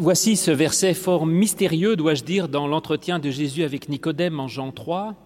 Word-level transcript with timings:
Voici 0.00 0.36
ce 0.36 0.52
verset 0.52 0.94
fort 0.94 1.26
mystérieux, 1.26 1.96
dois-je 1.96 2.22
dire, 2.22 2.48
dans 2.48 2.68
l'entretien 2.68 3.18
de 3.18 3.30
Jésus 3.30 3.64
avec 3.64 3.88
Nicodème 3.88 4.38
en 4.38 4.46
Jean 4.46 4.70
3, 4.70 5.16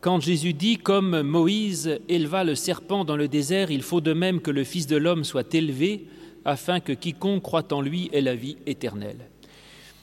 quand 0.00 0.20
Jésus 0.20 0.52
dit 0.52 0.78
Comme 0.78 1.22
Moïse 1.22 1.98
éleva 2.08 2.44
le 2.44 2.54
serpent 2.54 3.04
dans 3.04 3.16
le 3.16 3.26
désert, 3.26 3.72
il 3.72 3.82
faut 3.82 4.00
de 4.00 4.12
même 4.12 4.40
que 4.40 4.52
le 4.52 4.62
Fils 4.62 4.86
de 4.86 4.96
l'homme 4.96 5.24
soit 5.24 5.52
élevé, 5.52 6.06
afin 6.44 6.78
que 6.78 6.92
quiconque 6.92 7.42
croit 7.42 7.72
en 7.72 7.80
lui 7.80 8.10
ait 8.12 8.20
la 8.20 8.36
vie 8.36 8.58
éternelle. 8.64 9.28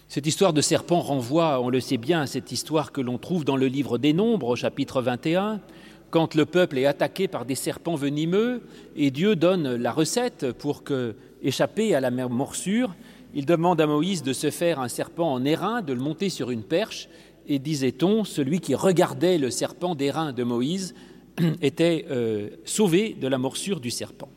Cette 0.10 0.28
histoire 0.28 0.52
de 0.52 0.60
serpent 0.60 1.00
renvoie, 1.00 1.62
on 1.62 1.70
le 1.70 1.80
sait 1.80 1.96
bien, 1.96 2.20
à 2.20 2.28
cette 2.28 2.52
histoire 2.52 2.92
que 2.92 3.00
l'on 3.00 3.20
trouve 3.20 3.46
dans 3.46 3.56
le 3.56 3.68
livre 3.68 3.98
des 3.98 4.12
Nombres, 4.12 4.50
au 4.50 4.56
chapitre 4.58 5.02
21, 5.02 5.62
quand 6.12 6.36
le 6.36 6.46
peuple 6.46 6.78
est 6.78 6.86
attaqué 6.86 7.30
par 7.30 7.46
des 7.46 7.56
serpents 7.56 7.96
venimeux 7.96 8.64
et 8.98 9.12
Dieu 9.12 9.38
donne 9.38 9.76
la 9.76 9.94
recette 9.94 10.52
pour 10.52 10.84
que, 10.84 11.16
échapper 11.42 11.96
à 11.96 12.02
la 12.02 12.12
morsure, 12.12 12.94
il 13.34 13.46
demande 13.46 13.80
à 13.82 13.88
Moïse 13.88 14.24
de 14.24 14.34
se 14.34 14.50
faire 14.50 14.80
un 14.80 14.88
serpent 14.88 15.32
en 15.32 15.46
airain, 15.46 15.82
de 15.82 15.94
le 15.94 16.00
monter 16.00 16.30
sur 16.30 16.52
une 16.52 16.64
perche, 16.64 17.10
et 17.48 17.60
disait-on, 17.60 18.24
celui 18.24 18.60
qui 18.60 18.76
regardait 18.76 19.38
le 19.38 19.50
serpent 19.50 19.96
d'airain 19.96 20.34
de 20.34 20.44
Moïse 20.44 20.94
était 21.62 22.06
euh, 22.10 22.50
sauvé 22.66 23.16
de 23.20 23.28
la 23.28 23.38
morsure 23.38 23.80
du 23.80 23.92
serpent. 23.92 24.30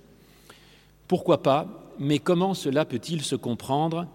Pourquoi 1.09 1.43
pas, 1.43 1.93
mais 1.99 2.19
comment 2.19 2.55
cela 2.55 2.85
peut-il 2.85 3.23
se 3.23 3.37
comprendre 3.37 4.07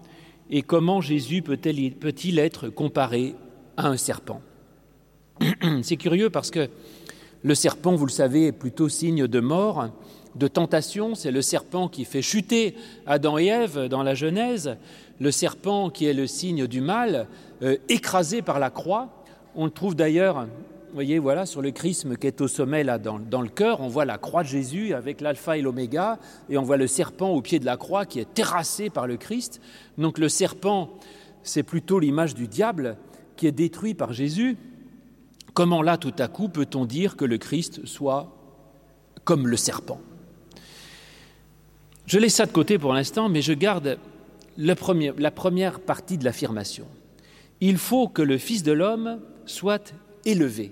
et 0.50 0.62
comment 0.62 1.00
Jésus 1.00 1.42
peut-il 1.42 2.38
être 2.38 2.68
comparé 2.68 3.34
à 3.76 3.88
un 3.88 3.96
serpent? 3.96 4.40
C'est 5.82 5.96
curieux 5.96 6.30
parce 6.30 6.50
que 6.50 6.68
le 7.42 7.54
serpent, 7.54 7.94
vous 7.94 8.06
le 8.06 8.10
savez, 8.10 8.46
est 8.46 8.52
plutôt 8.52 8.88
signe 8.88 9.26
de 9.26 9.40
mort, 9.40 9.88
de 10.34 10.48
tentation. 10.48 11.14
C'est 11.14 11.30
le 11.30 11.42
serpent 11.42 11.88
qui 11.88 12.04
fait 12.04 12.22
chuter 12.22 12.74
Adam 13.06 13.38
et 13.38 13.46
Ève 13.46 13.86
dans 13.88 14.02
la 14.02 14.14
Genèse, 14.14 14.76
le 15.20 15.30
serpent 15.30 15.90
qui 15.90 16.06
est 16.06 16.14
le 16.14 16.26
signe 16.26 16.66
du 16.66 16.80
mal, 16.80 17.26
euh, 17.62 17.76
écrasé 17.88 18.42
par 18.42 18.58
la 18.58 18.70
croix. 18.70 19.08
On 19.54 19.64
le 19.64 19.70
trouve 19.70 19.94
d'ailleurs, 19.94 20.46
vous 20.88 20.94
voyez, 20.94 21.18
voilà, 21.18 21.46
sur 21.46 21.62
le 21.62 21.70
chrisme 21.70 22.16
qui 22.16 22.26
est 22.26 22.40
au 22.40 22.48
sommet, 22.48 22.84
là, 22.84 22.98
dans, 22.98 23.18
dans 23.18 23.42
le 23.42 23.48
cœur, 23.48 23.80
on 23.80 23.88
voit 23.88 24.04
la 24.04 24.18
croix 24.18 24.42
de 24.42 24.48
Jésus 24.48 24.94
avec 24.94 25.20
l'alpha 25.20 25.56
et 25.56 25.62
l'oméga, 25.62 26.18
et 26.48 26.56
on 26.56 26.62
voit 26.62 26.76
le 26.76 26.86
serpent 26.86 27.30
au 27.30 27.42
pied 27.42 27.58
de 27.58 27.66
la 27.66 27.76
croix 27.76 28.06
qui 28.06 28.20
est 28.20 28.32
terrassé 28.32 28.90
par 28.90 29.06
le 29.06 29.16
Christ. 29.16 29.60
Donc 29.96 30.18
le 30.18 30.28
serpent, 30.28 30.90
c'est 31.42 31.62
plutôt 31.62 31.98
l'image 31.98 32.34
du 32.34 32.46
diable 32.46 32.96
qui 33.36 33.46
est 33.46 33.52
détruit 33.52 33.94
par 33.94 34.12
Jésus. 34.12 34.56
Comment 35.58 35.82
là, 35.82 35.96
tout 35.96 36.14
à 36.20 36.28
coup, 36.28 36.48
peut-on 36.48 36.84
dire 36.84 37.16
que 37.16 37.24
le 37.24 37.36
Christ 37.36 37.84
soit 37.84 38.32
comme 39.24 39.48
le 39.48 39.56
serpent? 39.56 40.00
Je 42.06 42.20
laisse 42.20 42.36
ça 42.36 42.46
de 42.46 42.52
côté 42.52 42.78
pour 42.78 42.92
l'instant, 42.92 43.28
mais 43.28 43.42
je 43.42 43.52
garde 43.52 43.98
la 44.56 44.76
première 44.76 45.80
partie 45.80 46.16
de 46.16 46.24
l'affirmation. 46.24 46.86
Il 47.60 47.76
faut 47.76 48.06
que 48.06 48.22
le 48.22 48.38
Fils 48.38 48.62
de 48.62 48.70
l'homme 48.70 49.18
soit 49.46 49.92
élevé, 50.24 50.70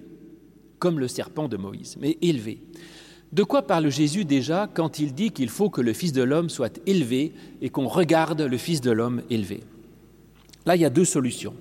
comme 0.78 1.00
le 1.00 1.08
serpent 1.08 1.48
de 1.48 1.56
Moïse, 1.56 1.96
mais 2.00 2.16
élevé. 2.22 2.60
De 3.32 3.42
quoi 3.42 3.62
parle 3.62 3.90
Jésus 3.90 4.24
déjà 4.24 4.70
quand 4.72 5.00
il 5.00 5.14
dit 5.14 5.32
qu'il 5.32 5.48
faut 5.48 5.68
que 5.68 5.80
le 5.80 5.94
Fils 5.94 6.12
de 6.12 6.22
l'homme 6.22 6.48
soit 6.48 6.78
élevé 6.86 7.32
et 7.60 7.70
qu'on 7.70 7.88
regarde 7.88 8.40
le 8.40 8.56
Fils 8.56 8.82
de 8.82 8.92
l'homme 8.92 9.22
élevé? 9.30 9.64
Là, 10.64 10.76
il 10.76 10.82
y 10.82 10.84
a 10.84 10.90
deux 10.90 11.04
solutions. 11.04 11.54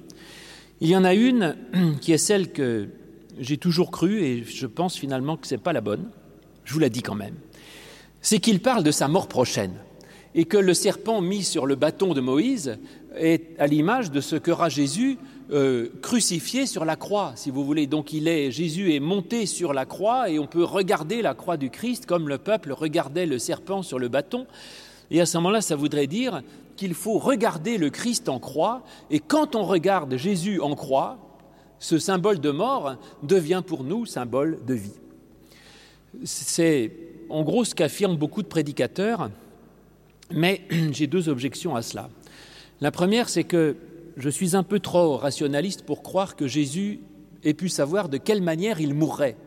Il 0.80 0.90
y 0.90 0.96
en 0.96 1.04
a 1.04 1.16
une 1.16 1.56
qui 2.02 2.12
est 2.12 2.20
celle 2.20 2.52
que 2.52 2.88
j'ai 3.40 3.58
toujours 3.58 3.92
cru, 3.92 4.24
et 4.24 4.44
je 4.44 4.68
pense 4.68 4.98
finalement 4.98 5.38
que 5.38 5.48
ce 5.48 5.56
n'est 5.56 5.62
pas 5.62 5.74
la 5.74 5.82
bonne, 5.82 6.06
je 6.64 6.74
vous 6.74 6.80
la 6.80 6.90
dis 6.90 7.02
quand 7.02 7.16
même, 7.16 7.36
c'est 8.22 8.40
qu'il 8.40 8.60
parle 8.60 8.84
de 8.84 8.92
sa 8.92 9.08
mort 9.08 9.28
prochaine, 9.28 9.74
et 10.34 10.46
que 10.46 10.58
le 10.58 10.74
serpent 10.74 11.22
mis 11.22 11.44
sur 11.44 11.66
le 11.66 11.76
bâton 11.76 12.14
de 12.14 12.22
Moïse 12.22 12.78
est 13.16 13.58
à 13.58 13.68
l'image 13.68 14.12
de 14.12 14.20
ce 14.20 14.36
qu'aura 14.36 14.68
Jésus 14.68 15.18
euh, 15.52 15.90
crucifié 16.02 16.66
sur 16.66 16.84
la 16.86 16.96
croix, 16.96 17.34
si 17.36 17.52
vous 17.52 17.64
voulez. 17.64 17.88
Donc 17.88 18.12
il 18.12 18.28
est, 18.28 18.52
Jésus 18.52 18.94
est 18.94 19.00
monté 19.00 19.46
sur 19.46 19.74
la 19.74 19.86
croix, 19.86 20.30
et 20.30 20.40
on 20.40 20.48
peut 20.48 20.64
regarder 20.64 21.22
la 21.22 21.34
croix 21.34 21.56
du 21.56 21.70
Christ 21.70 22.06
comme 22.06 22.28
le 22.28 22.38
peuple 22.38 22.74
regardait 22.74 23.26
le 23.26 23.40
serpent 23.40 23.82
sur 23.82 24.00
le 24.00 24.10
bâton. 24.10 24.48
Et 25.12 25.22
à 25.22 25.26
ce 25.26 25.38
moment-là, 25.38 25.62
ça 25.62 25.76
voudrait 25.76 26.08
dire 26.08 26.42
qu'il 26.76 26.94
faut 26.94 27.18
regarder 27.18 27.78
le 27.78 27.90
Christ 27.90 28.28
en 28.28 28.40
croix, 28.40 28.84
et 29.10 29.20
quand 29.20 29.56
on 29.56 29.64
regarde 29.64 30.18
Jésus 30.18 30.60
en 30.60 30.76
croix, 30.76 31.18
ce 31.80 32.00
symbole 32.00 32.40
de 32.40 32.52
mort 32.52 32.96
devient 33.24 33.64
pour 33.66 33.84
nous 33.84 34.06
symbole 34.06 34.60
de 34.66 34.74
vie. 34.74 34.94
C'est 36.24 36.92
en 37.30 37.44
gros 37.44 37.66
ce 37.66 37.76
qu'affirment 37.76 38.18
beaucoup 38.18 38.42
de 38.42 38.48
prédicateurs, 38.48 39.30
mais 40.32 40.62
j'ai 40.92 41.08
deux 41.08 41.30
objections 41.30 41.76
à 41.76 41.82
cela. 41.82 42.10
La 42.82 42.92
première, 42.92 43.30
c'est 43.30 43.44
que 43.44 43.76
je 44.18 44.30
suis 44.30 44.56
un 44.56 44.64
peu 44.64 44.80
trop 44.80 45.18
rationaliste 45.18 45.84
pour 45.84 46.04
croire 46.04 46.36
que 46.36 46.48
Jésus 46.48 47.02
ait 47.44 47.54
pu 47.54 47.70
savoir 47.70 48.10
de 48.10 48.18
quelle 48.18 48.42
manière 48.42 48.80
il 48.80 48.94
mourrait. 48.94 49.38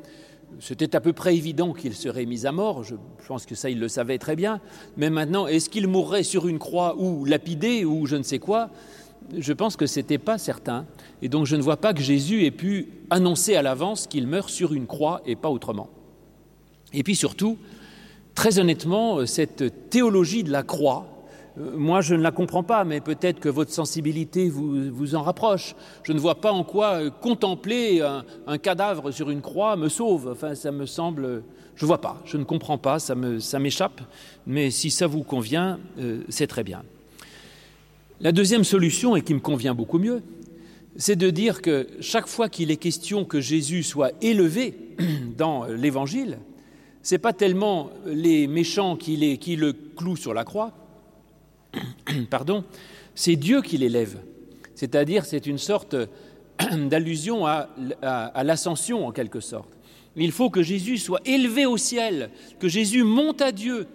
C'était 0.61 0.97
à 0.97 1.01
peu 1.01 1.13
près 1.13 1.37
évident 1.37 1.73
qu'il 1.73 1.95
serait 1.95 2.25
mis 2.25 2.47
à 2.47 2.53
mort, 2.53 2.83
je 2.83 2.95
pense 3.27 3.45
que 3.45 3.55
ça 3.55 3.69
il 3.69 3.79
le 3.79 3.89
savait 3.89 4.19
très 4.19 4.35
bien, 4.35 4.61
mais 4.97 5.11
maintenant, 5.11 5.47
est-ce 5.47 5.69
qu'il 5.69 5.87
mourrait 5.89 6.23
sur 6.23 6.49
une 6.49 6.59
croix 6.59 6.97
ou 6.99 7.25
lapidé 7.27 7.85
ou 7.85 8.07
je 8.07 8.17
ne 8.17 8.23
sais 8.23 8.39
quoi? 8.39 8.71
Je 9.37 9.53
pense 9.53 9.77
que 9.77 9.87
ce 9.87 10.01
n'était 10.01 10.19
pas 10.19 10.39
certain. 10.39 10.87
Et 11.23 11.29
donc 11.29 11.47
je 11.47 11.57
ne 11.57 11.63
vois 11.63 11.77
pas 11.77 11.93
que 11.93 12.01
Jésus 12.01 12.45
ait 12.45 12.51
pu 12.51 12.89
annoncer 13.11 13.57
à 13.57 13.63
l'avance 13.63 14.07
qu'il 14.07 14.27
meurt 14.27 14.51
sur 14.51 14.73
une 14.73 14.87
croix 14.87 15.21
et 15.27 15.37
pas 15.37 15.51
autrement. 15.51 15.89
Et 16.93 17.03
puis 17.03 17.15
surtout, 17.15 17.59
très 18.35 18.59
honnêtement, 18.59 19.27
cette 19.27 19.91
théologie 19.91 20.43
de 20.43 20.51
la 20.51 20.63
croix, 20.63 21.07
euh, 21.59 21.77
moi 21.77 22.01
je 22.01 22.15
ne 22.15 22.23
la 22.23 22.31
comprends 22.31 22.63
pas, 22.63 22.85
mais 22.85 23.01
peut-être 23.01 23.41
que 23.41 23.49
votre 23.49 23.73
sensibilité 23.73 24.49
vous, 24.49 24.91
vous, 24.93 25.15
en 25.15 25.23
rapproche. 25.23 25.75
Je 26.03 26.13
ne 26.13 26.19
vois 26.19 26.37
pas 26.37 26.53
en 26.53 26.65
quoi 26.65 26.95
euh, 26.95 27.11
contempler 27.11 28.01
un, 28.47 28.59
cadavre 28.59 29.11
sur 29.11 29.31
une 29.31 29.41
croix 29.41 29.77
me 29.77 29.89
sauve. 29.89 30.29
Enfin, 30.33 30.55
ça 30.55 30.73
me 30.73 30.87
semble. 30.87 31.43
Je 31.75 31.85
ne 31.85 31.87
vois 31.87 32.01
pas, 32.01 32.21
je 32.25 32.37
ne 32.37 32.45
comprends 32.45 32.79
pas, 32.79 32.99
ça 32.99 33.15
m'échappe. 33.15 34.01
Ça 34.01 34.07
mais 34.47 34.71
si 34.71 34.91
ça 34.91 35.07
vous 35.07 35.23
convient, 35.23 35.79
euh, 35.99 36.23
c'est 36.29 36.49
très 36.49 36.65
bien. 36.65 36.83
La 38.21 38.33
deuxième 38.33 38.65
solution, 38.65 39.15
et 39.15 39.23
qui 39.23 39.33
me 39.33 39.39
convient 39.39 39.75
beaucoup 39.75 40.01
mieux, 40.01 40.23
c'est 40.97 41.15
de 41.15 41.31
dire 41.31 41.63
que 41.63 41.87
chaque 42.01 42.27
fois 42.27 42.49
qu'il 42.49 42.73
est 42.73 42.77
question 42.77 43.25
que 43.25 43.41
Jésus 43.41 43.85
soit 43.85 44.11
élevé 44.21 44.75
dans 45.37 45.67
l'Évangile, 45.67 46.39
ce 47.05 47.15
n'est 47.15 47.21
pas 47.21 47.33
tellement 47.33 47.91
les 48.07 48.49
méchants 48.49 48.97
qui, 48.97 49.17
le 49.17 49.73
clouent 49.73 50.17
sur 50.17 50.35
la 50.35 50.43
croix, 50.43 50.73
pardon, 52.31 52.65
c'est 53.15 53.37
Dieu 53.37 53.63
qui 53.63 53.79
l'élève. 53.79 54.19
C'est-à-dire, 54.75 55.25
c'est 55.25 55.47
une 55.47 55.59
sorte 55.59 55.95
d'allusion 56.77 57.47
à 57.47 58.43
l'ascension, 58.43 59.07
en 59.07 59.13
quelque 59.13 59.39
sorte. 59.39 59.71
Il 60.17 60.33
faut 60.33 60.51
que 60.51 60.63
Jésus 60.65 60.99
soit 60.99 61.21
élevé 61.25 61.67
au 61.67 61.77
ciel, 61.77 62.31
que 62.59 62.67
Jésus 62.67 63.05
monte 63.05 63.41
à 63.43 63.53
Dieu, 63.53 63.87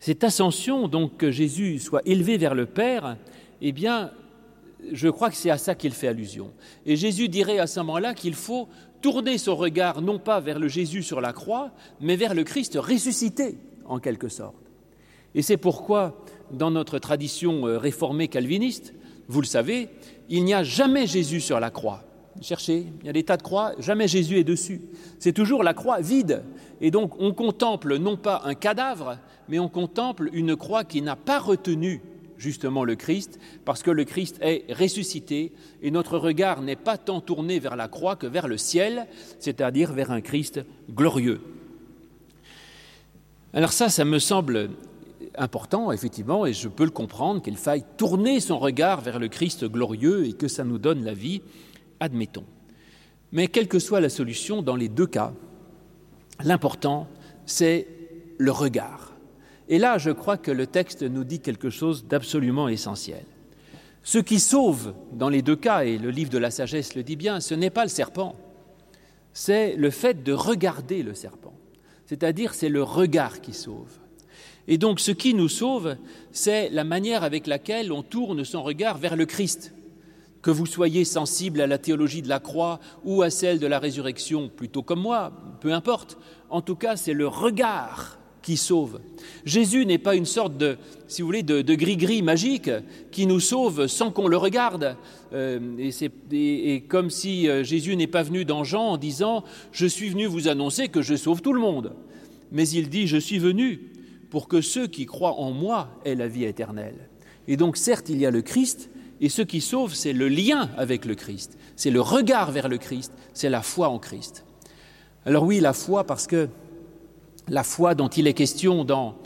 cette 0.00 0.24
ascension, 0.24 0.88
donc 0.88 1.18
que 1.18 1.30
Jésus 1.30 1.78
soit 1.78 2.02
élevé 2.06 2.38
vers 2.38 2.54
le 2.54 2.66
Père, 2.66 3.16
eh 3.60 3.70
bien, 3.72 4.10
je 4.92 5.08
crois 5.08 5.28
que 5.28 5.36
c'est 5.36 5.50
à 5.50 5.58
ça 5.58 5.74
qu'il 5.74 5.92
fait 5.92 6.08
allusion. 6.08 6.52
Et 6.86 6.96
Jésus 6.96 7.28
dirait 7.28 7.58
à 7.58 7.66
ce 7.66 7.80
moment-là 7.80 8.14
qu'il 8.14 8.34
faut 8.34 8.68
tourner 9.02 9.36
son 9.36 9.54
regard 9.56 10.00
non 10.00 10.18
pas 10.18 10.40
vers 10.40 10.58
le 10.58 10.68
Jésus 10.68 11.02
sur 11.02 11.20
la 11.20 11.34
croix, 11.34 11.70
mais 12.00 12.16
vers 12.16 12.34
le 12.34 12.44
Christ 12.44 12.78
ressuscité, 12.80 13.58
en 13.84 13.98
quelque 13.98 14.28
sorte. 14.28 14.56
Et 15.34 15.42
c'est 15.42 15.58
pourquoi, 15.58 16.24
dans 16.50 16.70
notre 16.70 16.98
tradition 16.98 17.66
euh, 17.66 17.78
réformée 17.78 18.28
calviniste, 18.28 18.94
vous 19.28 19.42
le 19.42 19.46
savez, 19.46 19.88
il 20.28 20.44
n'y 20.44 20.54
a 20.54 20.62
jamais 20.62 21.06
Jésus 21.06 21.40
sur 21.40 21.60
la 21.60 21.70
croix. 21.70 22.04
Cherchez, 22.40 22.86
il 23.00 23.06
y 23.06 23.10
a 23.10 23.12
des 23.12 23.22
tas 23.22 23.36
de 23.36 23.42
croix, 23.42 23.72
jamais 23.78 24.08
Jésus 24.08 24.38
est 24.38 24.44
dessus. 24.44 24.80
C'est 25.18 25.32
toujours 25.32 25.62
la 25.62 25.74
croix 25.74 26.00
vide. 26.00 26.42
Et 26.80 26.90
donc 26.90 27.12
on 27.18 27.34
contemple 27.34 27.98
non 27.98 28.16
pas 28.16 28.42
un 28.44 28.54
cadavre, 28.54 29.18
mais 29.48 29.58
on 29.58 29.68
contemple 29.68 30.30
une 30.32 30.56
croix 30.56 30.84
qui 30.84 31.02
n'a 31.02 31.16
pas 31.16 31.38
retenu 31.38 32.00
justement 32.38 32.84
le 32.84 32.96
Christ, 32.96 33.38
parce 33.66 33.82
que 33.82 33.90
le 33.90 34.04
Christ 34.04 34.38
est 34.40 34.72
ressuscité, 34.72 35.52
et 35.82 35.90
notre 35.90 36.16
regard 36.16 36.62
n'est 36.62 36.74
pas 36.74 36.96
tant 36.96 37.20
tourné 37.20 37.58
vers 37.58 37.76
la 37.76 37.86
croix 37.86 38.16
que 38.16 38.26
vers 38.26 38.48
le 38.48 38.56
ciel, 38.56 39.06
c'est-à-dire 39.38 39.92
vers 39.92 40.10
un 40.10 40.22
Christ 40.22 40.62
glorieux. 40.90 41.42
Alors 43.52 43.72
ça, 43.72 43.90
ça 43.90 44.06
me 44.06 44.18
semble 44.18 44.70
important, 45.36 45.92
effectivement, 45.92 46.46
et 46.46 46.54
je 46.54 46.68
peux 46.68 46.84
le 46.84 46.90
comprendre, 46.90 47.42
qu'il 47.42 47.58
faille 47.58 47.84
tourner 47.98 48.40
son 48.40 48.58
regard 48.58 49.02
vers 49.02 49.18
le 49.18 49.28
Christ 49.28 49.66
glorieux 49.66 50.24
et 50.26 50.32
que 50.32 50.48
ça 50.48 50.64
nous 50.64 50.78
donne 50.78 51.04
la 51.04 51.14
vie 51.14 51.42
admettons. 52.00 52.44
Mais 53.32 53.46
quelle 53.46 53.68
que 53.68 53.78
soit 53.78 54.00
la 54.00 54.08
solution, 54.08 54.62
dans 54.62 54.76
les 54.76 54.88
deux 54.88 55.06
cas, 55.06 55.32
l'important, 56.42 57.06
c'est 57.46 57.86
le 58.38 58.50
regard. 58.50 59.14
Et 59.68 59.78
là, 59.78 59.98
je 59.98 60.10
crois 60.10 60.36
que 60.36 60.50
le 60.50 60.66
texte 60.66 61.02
nous 61.02 61.24
dit 61.24 61.40
quelque 61.40 61.70
chose 61.70 62.06
d'absolument 62.06 62.68
essentiel. 62.68 63.24
Ce 64.02 64.18
qui 64.18 64.40
sauve 64.40 64.94
dans 65.12 65.28
les 65.28 65.42
deux 65.42 65.56
cas, 65.56 65.84
et 65.84 65.98
le 65.98 66.10
livre 66.10 66.30
de 66.30 66.38
la 66.38 66.50
sagesse 66.50 66.94
le 66.94 67.02
dit 67.02 67.16
bien, 67.16 67.38
ce 67.40 67.54
n'est 67.54 67.70
pas 67.70 67.84
le 67.84 67.90
serpent, 67.90 68.34
c'est 69.32 69.76
le 69.76 69.90
fait 69.90 70.24
de 70.24 70.32
regarder 70.32 71.02
le 71.02 71.14
serpent. 71.14 71.54
C'est-à-dire, 72.06 72.54
c'est 72.54 72.68
le 72.68 72.82
regard 72.82 73.40
qui 73.40 73.52
sauve. 73.52 74.00
Et 74.66 74.78
donc 74.78 75.00
ce 75.00 75.12
qui 75.12 75.34
nous 75.34 75.48
sauve, 75.48 75.96
c'est 76.32 76.68
la 76.70 76.84
manière 76.84 77.22
avec 77.22 77.46
laquelle 77.46 77.92
on 77.92 78.02
tourne 78.02 78.44
son 78.44 78.62
regard 78.62 78.98
vers 78.98 79.16
le 79.16 79.26
Christ. 79.26 79.72
Que 80.42 80.50
vous 80.50 80.66
soyez 80.66 81.04
sensible 81.04 81.60
à 81.60 81.66
la 81.66 81.78
théologie 81.78 82.22
de 82.22 82.28
la 82.28 82.40
croix 82.40 82.80
ou 83.04 83.22
à 83.22 83.30
celle 83.30 83.58
de 83.58 83.66
la 83.66 83.78
résurrection, 83.78 84.48
plutôt 84.48 84.82
comme 84.82 85.00
moi, 85.00 85.32
peu 85.60 85.72
importe. 85.72 86.16
En 86.48 86.62
tout 86.62 86.76
cas, 86.76 86.96
c'est 86.96 87.12
le 87.12 87.28
regard 87.28 88.18
qui 88.42 88.56
sauve. 88.56 89.00
Jésus 89.44 89.86
n'est 89.86 89.98
pas 89.98 90.14
une 90.14 90.26
sorte 90.26 90.56
de, 90.56 90.76
gris-gris 91.74 92.22
magique 92.22 92.70
qui 93.10 93.26
nous 93.26 93.40
sauve 93.40 93.86
sans 93.86 94.10
qu'on 94.10 94.28
le 94.28 94.36
regarde. 94.36 94.96
Euh, 95.32 95.60
et 95.78 95.92
c'est 95.92 96.10
comme 96.88 97.10
si 97.10 97.48
euh, 97.48 97.62
Jésus 97.62 97.96
n'est 97.96 98.06
pas 98.06 98.22
venu 98.22 98.44
dans 98.44 98.64
Jean 98.64 98.92
en 98.92 98.96
disant 98.96 99.44
Je 99.72 99.86
suis 99.86 100.08
venu 100.08 100.26
vous 100.26 100.48
annoncer 100.48 100.88
que 100.88 101.02
je 101.02 101.14
sauve 101.14 101.42
tout 101.42 101.52
le 101.52 101.60
monde. 101.60 101.92
Mais 102.52 102.68
il 102.68 102.88
dit 102.88 103.06
Je 103.06 103.18
suis 103.18 103.38
venu 103.38 103.80
pour 104.30 104.48
que 104.48 104.60
ceux 104.60 104.86
qui 104.86 105.06
croient 105.06 105.34
en 105.34 105.50
moi 105.50 105.88
aient 106.04 106.14
la 106.14 106.28
vie 106.28 106.44
éternelle. 106.44 107.08
Et 107.48 107.56
donc, 107.56 107.76
certes, 107.76 108.08
il 108.08 108.18
y 108.18 108.26
a 108.26 108.30
le 108.30 108.42
Christ, 108.42 108.90
et 109.20 109.28
ce 109.28 109.42
qui 109.42 109.60
sauve, 109.60 109.94
c'est 109.94 110.12
le 110.12 110.28
lien 110.28 110.70
avec 110.76 111.04
le 111.04 111.14
Christ, 111.14 111.58
c'est 111.76 111.90
le 111.90 112.00
regard 112.00 112.50
vers 112.52 112.68
le 112.68 112.78
Christ, 112.78 113.12
c'est 113.34 113.50
la 113.50 113.62
foi 113.62 113.88
en 113.88 113.98
Christ. 113.98 114.44
Alors 115.26 115.44
oui, 115.44 115.60
la 115.60 115.72
foi, 115.72 116.04
parce 116.04 116.26
que 116.26 116.48
la 117.48 117.62
foi 117.62 117.94
dont 117.94 118.08
il 118.08 118.26
est 118.26 118.34
question 118.34 118.84
dans, 118.84 119.16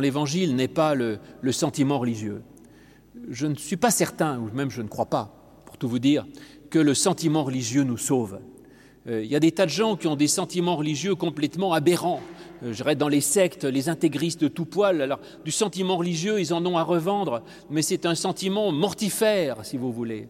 l'Évangile 0.00 0.54
n'est 0.54 0.68
pas 0.68 0.94
le, 0.94 1.18
le, 1.40 1.52
sentiment 1.52 1.98
religieux. 1.98 2.42
Je 3.30 3.46
ne 3.46 3.54
suis 3.54 3.76
pas 3.76 3.90
certain, 3.90 4.38
ou 4.38 4.50
même 4.54 4.70
je 4.70 4.82
ne 4.82 4.88
crois 4.88 5.06
pas, 5.06 5.62
pour 5.64 5.78
tout 5.78 5.88
vous 5.88 5.98
dire, 5.98 6.26
que 6.70 6.78
le 6.78 6.92
sentiment 6.92 7.44
religieux 7.44 7.84
nous 7.84 7.96
sauve. 7.96 8.40
Euh, 9.08 9.24
il 9.24 9.30
y 9.30 9.36
a 9.36 9.40
des 9.40 9.52
tas 9.52 9.64
de 9.64 9.70
gens 9.70 9.96
qui 9.96 10.06
ont 10.06 10.16
des 10.16 10.28
sentiments 10.28 10.76
religieux 10.76 11.14
complètement 11.14 11.72
aberrants. 11.72 12.20
Euh, 12.62 12.72
je 12.72 12.76
dirais 12.76 12.96
dans 12.96 13.08
les 13.08 13.20
sectes, 13.20 13.64
les 13.64 13.88
intégristes 13.88 14.40
de 14.40 14.48
tout 14.48 14.64
poil. 14.64 15.02
Alors, 15.02 15.20
du 15.44 15.50
sentiment 15.50 15.96
religieux, 15.96 16.40
ils 16.40 16.52
en 16.52 16.64
ont 16.66 16.76
à 16.76 16.82
revendre, 16.82 17.42
mais 17.70 17.82
c'est 17.82 18.06
un 18.06 18.14
sentiment 18.14 18.72
mortifère, 18.72 19.64
si 19.64 19.76
vous 19.76 19.92
voulez. 19.92 20.28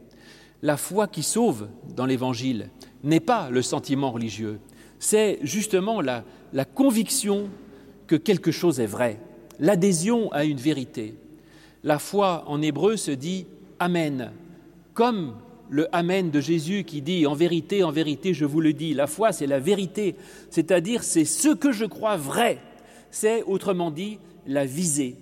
La 0.62 0.76
foi 0.76 1.06
qui 1.06 1.22
sauve 1.22 1.68
dans 1.94 2.06
l'Évangile 2.06 2.70
n'est 3.04 3.20
pas 3.20 3.48
le 3.50 3.62
sentiment 3.62 4.10
religieux, 4.10 4.58
c'est 4.98 5.38
justement 5.42 6.00
la, 6.00 6.24
la 6.52 6.64
conviction 6.64 7.48
que 8.08 8.16
quelque 8.16 8.50
chose 8.50 8.80
est 8.80 8.86
vrai, 8.86 9.20
l'adhésion 9.60 10.32
à 10.32 10.44
une 10.44 10.56
vérité. 10.56 11.14
La 11.84 12.00
foi 12.00 12.42
en 12.48 12.60
hébreu 12.60 12.96
se 12.96 13.12
dit 13.12 13.46
Amen, 13.78 14.32
comme 14.94 15.36
le 15.70 15.94
Amen 15.94 16.30
de 16.30 16.40
Jésus 16.40 16.84
qui 16.84 17.02
dit 17.02 17.26
En 17.26 17.34
vérité, 17.34 17.82
en 17.82 17.90
vérité, 17.90 18.34
je 18.34 18.44
vous 18.44 18.60
le 18.60 18.72
dis. 18.72 18.94
La 18.94 19.06
foi, 19.06 19.32
c'est 19.32 19.46
la 19.46 19.60
vérité, 19.60 20.16
c'est-à-dire 20.50 21.02
c'est 21.02 21.24
ce 21.24 21.48
que 21.48 21.72
je 21.72 21.84
crois 21.84 22.16
vrai. 22.16 22.58
C'est, 23.10 23.42
autrement 23.44 23.90
dit, 23.90 24.18
la 24.46 24.64
visée. 24.64 25.16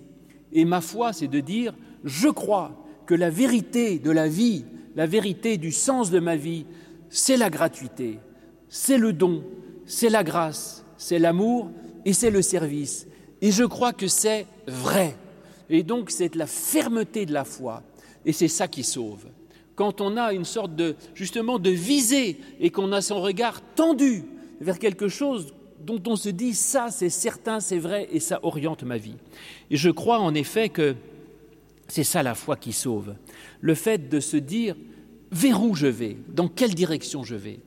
Et 0.53 0.65
ma 0.65 0.81
foi, 0.81 1.13
c'est 1.13 1.27
de 1.27 1.39
dire 1.39 1.73
Je 2.03 2.29
crois 2.29 2.71
que 3.05 3.15
la 3.15 3.29
vérité 3.29 3.99
de 3.99 4.11
la 4.11 4.27
vie, 4.27 4.65
la 4.95 5.05
vérité 5.05 5.57
du 5.57 5.71
sens 5.71 6.11
de 6.11 6.19
ma 6.19 6.35
vie, 6.35 6.65
c'est 7.09 7.37
la 7.37 7.49
gratuité, 7.49 8.19
c'est 8.69 8.97
le 8.97 9.13
don, 9.13 9.43
c'est 9.85 10.09
la 10.09 10.23
grâce, 10.23 10.83
c'est 10.97 11.19
l'amour 11.19 11.69
et 12.05 12.13
c'est 12.13 12.31
le 12.31 12.41
service. 12.41 13.07
Et 13.41 13.51
je 13.51 13.63
crois 13.63 13.93
que 13.93 14.07
c'est 14.07 14.45
vrai. 14.67 15.15
Et 15.69 15.83
donc 15.83 16.09
c'est 16.11 16.35
la 16.35 16.47
fermeté 16.47 17.25
de 17.25 17.33
la 17.33 17.45
foi. 17.45 17.83
Et 18.25 18.33
c'est 18.33 18.47
ça 18.47 18.67
qui 18.67 18.83
sauve. 18.83 19.25
Quand 19.77 20.01
on 20.01 20.17
a 20.17 20.33
une 20.33 20.43
sorte 20.43 20.75
de, 20.75 20.95
justement, 21.13 21.59
de 21.59 21.69
visée 21.69 22.39
et 22.59 22.71
qu'on 22.71 22.91
a 22.91 23.01
son 23.01 23.21
regard 23.21 23.61
tendu 23.75 24.23
vers 24.59 24.79
quelque 24.79 25.07
chose 25.07 25.53
dont 25.85 26.01
on 26.07 26.15
se 26.15 26.29
dit 26.29 26.55
ça 26.55 26.87
c'est 26.89 27.11
certain, 27.11 27.59
c'est 27.59 27.77
vrai 27.77 28.09
et 28.11 28.19
ça 28.19 28.39
oriente 28.41 28.81
ma 28.81 28.97
vie. 28.97 29.15
Et 29.69 29.77
je 29.77 29.91
crois 29.91 30.19
en 30.19 30.33
effet 30.33 30.69
que 30.69 30.95
c'est 31.87 32.03
ça 32.03 32.23
la 32.23 32.33
foi 32.33 32.55
qui 32.57 32.73
sauve. 32.73 33.13
Le 33.61 33.75
fait 33.75 34.09
de 34.09 34.19
se 34.19 34.35
dire 34.35 34.75
vers 35.31 35.61
où 35.61 35.75
je 35.75 35.85
vais, 35.85 36.17
dans 36.29 36.47
quelle 36.47 36.73
direction 36.73 37.23
je 37.23 37.35
vais? 37.35 37.59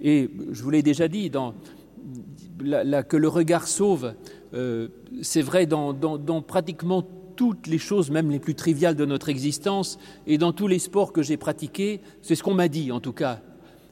Et 0.00 0.30
je 0.52 0.62
vous 0.62 0.70
l'ai 0.70 0.82
déjà 0.82 1.08
dit, 1.08 1.28
que 1.30 3.16
le 3.16 3.28
regard 3.28 3.66
sauve, 3.66 4.14
euh, 4.54 4.88
c'est 5.22 5.42
vrai 5.42 5.66
dans, 5.66 5.92
dans, 5.92 6.18
dans, 6.18 6.40
pratiquement 6.40 7.04
toutes 7.36 7.66
les 7.66 7.78
choses, 7.78 8.10
même 8.10 8.30
les 8.30 8.40
plus 8.40 8.54
triviales 8.54 8.96
de 8.96 9.04
notre 9.04 9.28
existence, 9.28 9.98
et 10.26 10.38
dans 10.38 10.52
tous 10.52 10.66
les 10.66 10.78
sports 10.78 11.12
que 11.12 11.22
j'ai 11.22 11.36
pratiqués, 11.36 12.00
c'est 12.22 12.34
ce 12.34 12.42
qu'on 12.42 12.54
m'a 12.54 12.68
dit 12.68 12.90
en 12.90 13.00
tout 13.00 13.12
cas. 13.12 13.40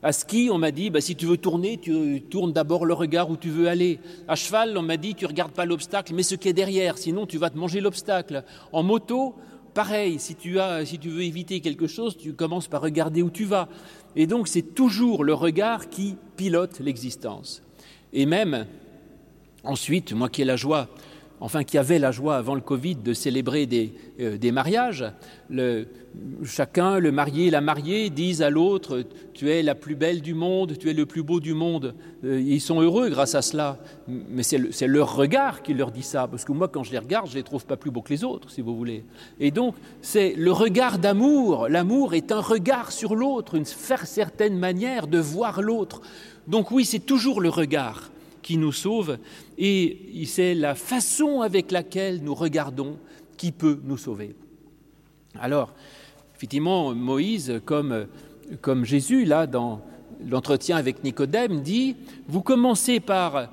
À 0.03 0.13
ski, 0.13 0.51
on 0.53 0.59
m'a 0.59 0.71
dit, 0.71 0.91
bah, 0.91 1.01
si 1.01 1.17
tu 1.17 1.25
veux 1.25 1.39
tourner, 1.39 1.79
tu 1.79 2.23
tournes 2.29 2.53
d'abord 2.53 2.85
le 2.85 2.93
regard 2.93 3.31
où 3.31 3.39
tu 3.39 3.49
veux 3.49 3.69
aller. 3.69 4.01
À 4.29 4.35
cheval, 4.35 4.77
on 4.77 4.83
m'a 4.83 4.99
dit, 4.99 5.15
tu 5.15 5.25
regardes 5.25 5.53
pas 5.53 5.65
l'obstacle, 5.65 6.13
mais 6.15 6.23
ce 6.23 6.35
qui 6.35 6.49
est 6.49 6.53
derrière, 6.53 6.99
sinon 6.99 7.25
tu 7.25 7.39
vas 7.39 7.49
te 7.49 7.57
manger 7.57 7.81
l'obstacle. 7.81 8.45
En 8.73 8.83
moto, 8.83 9.35
pareil, 9.73 10.19
si 10.19 10.35
tu, 10.35 10.61
as, 10.61 10.85
si 10.85 10.99
tu 10.99 11.09
veux 11.09 11.23
éviter 11.23 11.61
quelque 11.61 11.87
chose, 11.87 12.19
tu 12.19 12.35
commences 12.35 12.69
par 12.69 12.83
regarder 12.83 13.23
où 13.23 13.31
tu 13.31 13.45
vas. 13.45 13.69
Et 14.15 14.27
donc 14.27 14.47
c'est 14.47 14.75
toujours 14.75 15.25
le 15.25 15.33
regard 15.33 15.89
qui 15.89 16.17
pilote 16.37 16.81
l'existence. 16.81 17.63
Et 18.13 18.27
même, 18.27 18.67
ensuite, 19.65 20.13
moi 20.13 20.29
qui 20.29 20.43
ai 20.43 20.45
la 20.45 20.57
joie, 20.57 20.89
enfin 21.45 21.63
qui 21.63 21.77
avait 21.77 21.99
la 21.99 22.11
joie 22.11 22.37
avant 22.37 22.55
le 22.55 22.63
Covid 22.63 22.97
de 22.97 23.13
célébrer 23.13 23.67
des, 23.67 23.93
euh, 24.19 24.39
des 24.39 24.51
mariages, 24.51 25.05
chacun, 26.43 26.99
le 26.99 27.13
marié 27.13 27.49
et 27.49 27.51
la 27.51 27.61
mariée, 27.61 28.09
disent 28.09 28.41
à 28.41 28.49
l'autre 28.49 29.03
Tu 29.35 29.51
es 29.51 29.63
la 29.63 29.75
plus 29.75 29.95
belle 29.95 30.23
du 30.23 30.33
monde, 30.33 30.79
tu 30.79 30.89
es 30.89 30.95
le 30.95 31.05
plus 31.05 31.23
beau 31.23 31.41
du 31.41 31.53
monde. 31.53 31.95
Euh, 32.25 32.41
ils 32.41 32.63
sont 32.63 32.81
heureux 32.81 33.11
grâce 33.11 33.35
à 33.35 33.43
cela. 33.43 33.77
Mais 34.09 34.43
c'est 34.43 34.57
le, 34.57 34.71
leur 34.87 35.15
regard 35.15 35.63
qui 35.63 35.75
leur 35.75 35.91
dit 35.91 36.03
ça. 36.03 36.27
Parce 36.29 36.47
que 36.47 36.53
moi, 36.53 36.69
quand 36.69 36.83
je 36.83 36.93
les 36.93 36.99
regarde, 36.99 37.27
je 37.27 37.33
ne 37.33 37.37
les 37.37 37.43
trouve 37.43 37.67
pas 37.67 37.77
plus 37.77 37.91
beaux 37.91 38.01
que 38.01 38.15
les 38.15 38.25
autres, 38.25 38.51
si 38.51 38.63
vous 38.63 38.75
voulez. 38.75 39.05
Et 39.39 39.51
donc, 39.51 39.75
c'est 40.01 40.33
le 40.39 40.51
regard 40.51 40.99
d'amour. 40.99 41.69
L'amour 41.69 42.15
est 42.15 42.33
un 42.33 42.41
regard 42.41 42.91
sur 42.91 43.15
l'autre, 43.15 43.55
une 43.55 43.67
certaine 43.67 44.57
manière 44.57 45.09
de 45.09 45.19
voir 45.19 45.61
l'autre. 45.61 46.01
Donc 46.49 46.71
oui, 46.71 46.87
c'est 46.87 47.01
toujours 47.01 47.43
le 47.43 47.51
regard 47.51 48.11
qui 48.45 48.59
nous 48.59 48.73
sauve 48.73 49.19
et 49.57 50.23
c'est 50.27 50.55
la 50.55 50.75
façon 50.75 51.41
avec 51.41 51.73
laquelle 51.73 52.23
nous 52.23 52.35
regardons 52.35 52.99
qui 53.39 53.51
peut 53.51 53.81
nous 53.83 53.97
sauver. 53.97 54.37
Alors, 55.41 55.75
effectivement, 56.37 56.95
Moïse, 56.95 57.61
comme, 57.65 58.07
comme 58.61 58.85
Jésus, 58.85 59.25
là, 59.25 59.47
dans 59.47 59.81
l'entretien 60.29 60.77
avec 60.77 61.03
Nicodème, 61.03 61.63
dit, 61.63 61.97
vous 62.29 62.43
commencez 62.43 63.01
par 63.01 63.49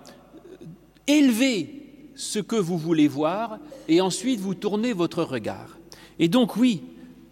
élever 1.07 2.09
ce 2.15 2.39
que 2.39 2.57
vous 2.57 2.77
voulez 2.77 3.07
voir 3.07 3.59
et 3.87 4.01
ensuite 4.01 4.41
vous 4.41 4.55
tournez 4.55 4.91
votre 4.91 5.23
regard. 5.23 5.79
Et 6.19 6.27
donc 6.27 6.57
oui, 6.57 6.83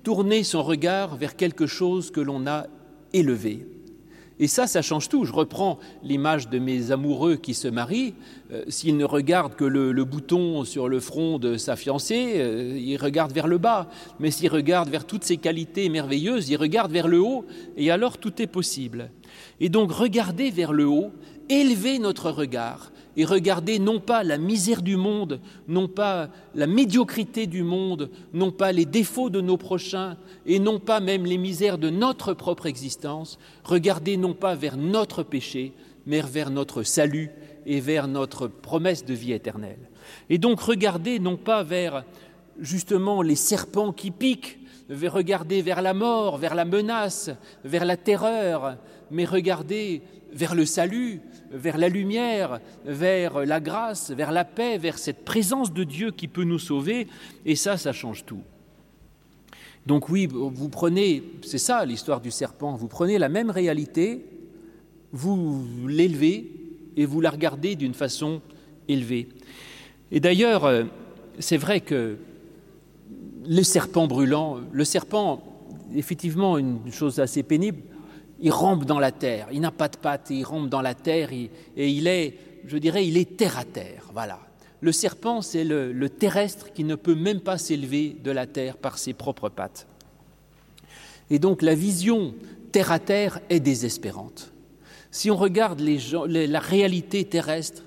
tourner 0.04 0.44
son 0.44 0.64
regard 0.64 1.18
vers 1.18 1.36
quelque 1.36 1.68
chose 1.68 2.10
que 2.10 2.22
l'on 2.22 2.48
a 2.48 2.68
élevé. 3.14 3.68
Et 4.40 4.48
ça, 4.48 4.68
ça 4.68 4.82
change 4.82 5.10
tout. 5.10 5.26
Je 5.26 5.34
reprends 5.34 5.80
l'image 6.02 6.50
de 6.50 6.60
mes 6.60 6.92
amoureux 6.92 7.36
qui 7.36 7.54
se 7.54 7.68
marient. 7.68 8.14
Euh, 8.52 8.64
s'ils 8.70 8.96
ne 8.96 9.04
regardent 9.04 9.56
que 9.56 9.66
le, 9.66 10.04
bouton 10.06 10.64
sur 10.64 10.88
le 10.88 11.00
front 11.00 11.40
de 11.40 11.58
sa 11.58 11.76
fiancée, 11.76 12.36
euh, 12.38 12.78
ils 12.80 12.98
regardent 12.98 13.34
vers 13.34 13.48
le 13.48 13.58
bas. 13.58 13.90
Mais 14.20 14.32
s'ils 14.32 14.50
regardent 14.50 14.90
vers 14.90 15.06
toutes 15.06 15.26
ses 15.26 15.38
qualités 15.38 15.90
merveilleuses, 15.90 16.50
ils 16.50 16.58
regardent 16.58 16.92
vers 16.92 17.08
le 17.08 17.20
haut. 17.20 17.46
Et 17.76 17.92
alors 17.92 18.18
tout 18.18 18.42
est 18.42 18.48
possible. 18.48 19.12
Et 19.60 19.68
donc 19.68 19.92
regarder 19.92 20.52
vers 20.52 20.72
le 20.72 20.86
haut, 20.86 21.12
élever 21.50 22.00
notre 22.00 22.32
regard, 22.32 22.92
et 23.20 23.26
regarder 23.26 23.80
non 23.80 24.00
pas 24.00 24.24
la 24.24 24.38
misère 24.38 24.82
du 24.82 24.96
monde, 24.96 25.42
non 25.68 25.90
pas 25.90 26.30
la 26.56 26.68
médiocrité 26.68 27.48
du 27.48 27.64
monde, 27.64 28.10
non 28.32 28.50
pas 28.50 28.72
les 28.72 28.86
défauts 28.86 29.30
de 29.30 29.42
nos 29.42 29.58
prochains, 29.58 30.16
et 30.46 30.58
non 30.58 30.80
pas 30.80 31.02
même 31.02 31.26
les 31.26 31.38
misères 31.38 31.78
de 31.78 31.90
notre 31.90 32.34
propre 32.34 32.66
existence, 32.66 33.38
regarder 33.66 34.16
non 34.16 34.34
pas 34.34 34.56
vers 34.56 34.78
notre 34.78 35.24
péché, 35.24 35.74
mais 36.06 36.22
vers 36.22 36.50
notre 36.50 36.84
salut 36.84 37.30
et 37.66 37.82
vers 37.82 38.08
notre 38.08 38.48
promesse 38.48 39.04
de 39.04 39.14
vie 39.14 39.34
éternelle. 39.34 39.90
Et 40.30 40.38
donc 40.38 40.62
regarder 40.62 41.20
non 41.20 41.36
pas 41.36 41.62
vers 41.62 42.06
justement 42.58 43.22
les 43.22 43.36
serpents 43.36 43.92
qui 43.92 44.12
piquent, 44.12 44.60
regarder 44.90 45.62
vers 45.62 45.82
la 45.82 45.94
mort, 45.94 46.38
vers 46.38 46.56
la 46.56 46.64
menace, 46.64 47.32
vers 47.66 47.84
la 47.84 47.98
terreur, 47.98 48.78
mais 49.12 49.26
regarder 49.26 50.04
vers 50.34 50.56
le 50.56 50.66
salut, 50.66 51.22
vers 51.52 51.78
la 51.78 51.90
lumière, 51.90 52.60
vers 52.86 53.46
la 53.46 53.60
grâce, 53.60 54.12
vers 54.12 54.32
la 54.32 54.46
paix, 54.46 54.78
vers 54.78 54.98
cette 54.98 55.26
présence 55.26 55.74
de 55.74 55.84
Dieu 55.84 56.12
qui 56.12 56.28
peut 56.28 56.44
nous 56.44 56.60
sauver, 56.60 57.08
et 57.46 57.56
ça, 57.56 57.78
ça 57.78 57.94
change 57.94 58.26
tout. 58.26 58.42
Donc 59.86 60.10
oui, 60.10 60.28
vous 60.28 60.70
prenez, 60.70 61.24
c'est 61.42 61.58
ça 61.58 61.86
l'histoire 61.86 62.22
du 62.22 62.32
serpent, 62.32 62.76
vous 62.76 62.88
prenez 62.88 63.18
la 63.18 63.30
même 63.30 63.50
réalité, 63.50 64.26
vous 65.12 65.66
l'élevez 65.88 66.52
et 66.96 67.06
vous 67.06 67.22
la 67.22 67.32
regardez 67.32 67.76
d'une 67.76 67.94
façon 67.94 68.42
élevée. 68.88 69.30
Et 70.12 70.20
d'ailleurs, 70.20 70.66
euh, 70.66 70.84
c'est 71.40 71.58
vrai 71.58 71.82
que 71.82 72.18
le 73.48 73.64
serpent 73.64 74.06
brûlant, 74.06 74.60
le 74.72 74.84
serpent, 74.84 75.42
effectivement, 75.96 76.58
une 76.58 76.92
chose 76.92 77.20
assez 77.20 77.42
pénible, 77.42 77.82
il 78.42 78.52
rampe 78.52 78.86
dans 78.86 79.00
la 79.00 79.12
terre, 79.12 79.48
il 79.52 79.62
n'a 79.62 79.72
pas 79.72 79.88
de 79.88 79.98
pattes, 79.98 80.30
il 80.30 80.44
rampe 80.44 80.70
dans 80.70 80.82
la 80.82 80.94
terre 80.94 81.32
et, 81.34 81.50
il 81.76 82.08
est, 82.08 82.38
je 82.66 82.78
dirais, 82.78 83.06
il 83.08 83.18
est 83.18 83.38
terre 83.38 83.58
à 83.58 83.66
terre, 83.66 84.10
voilà. 84.14 84.40
Le 84.82 84.94
serpent, 84.94 85.42
c'est 85.42 85.66
le, 85.66 86.10
terrestre 86.10 86.72
qui 86.72 86.86
ne 86.86 86.96
peut 86.96 87.16
même 87.16 87.42
pas 87.42 87.58
s'élever 87.58 88.16
de 88.24 88.32
la 88.32 88.48
terre 88.48 88.78
par 88.78 88.98
ses 88.98 89.14
propres 89.14 89.50
pattes. 89.50 89.88
Et 91.30 91.38
donc 91.38 91.62
la 91.62 91.76
vision 91.76 92.34
terre 92.72 92.92
à 92.92 93.00
terre 93.00 93.40
est 93.50 93.60
désespérante. 93.60 94.54
Si 95.12 95.30
on 95.30 95.36
regarde 95.36 95.82
la 95.82 96.60
réalité 96.60 97.26
terrestre, 97.26 97.84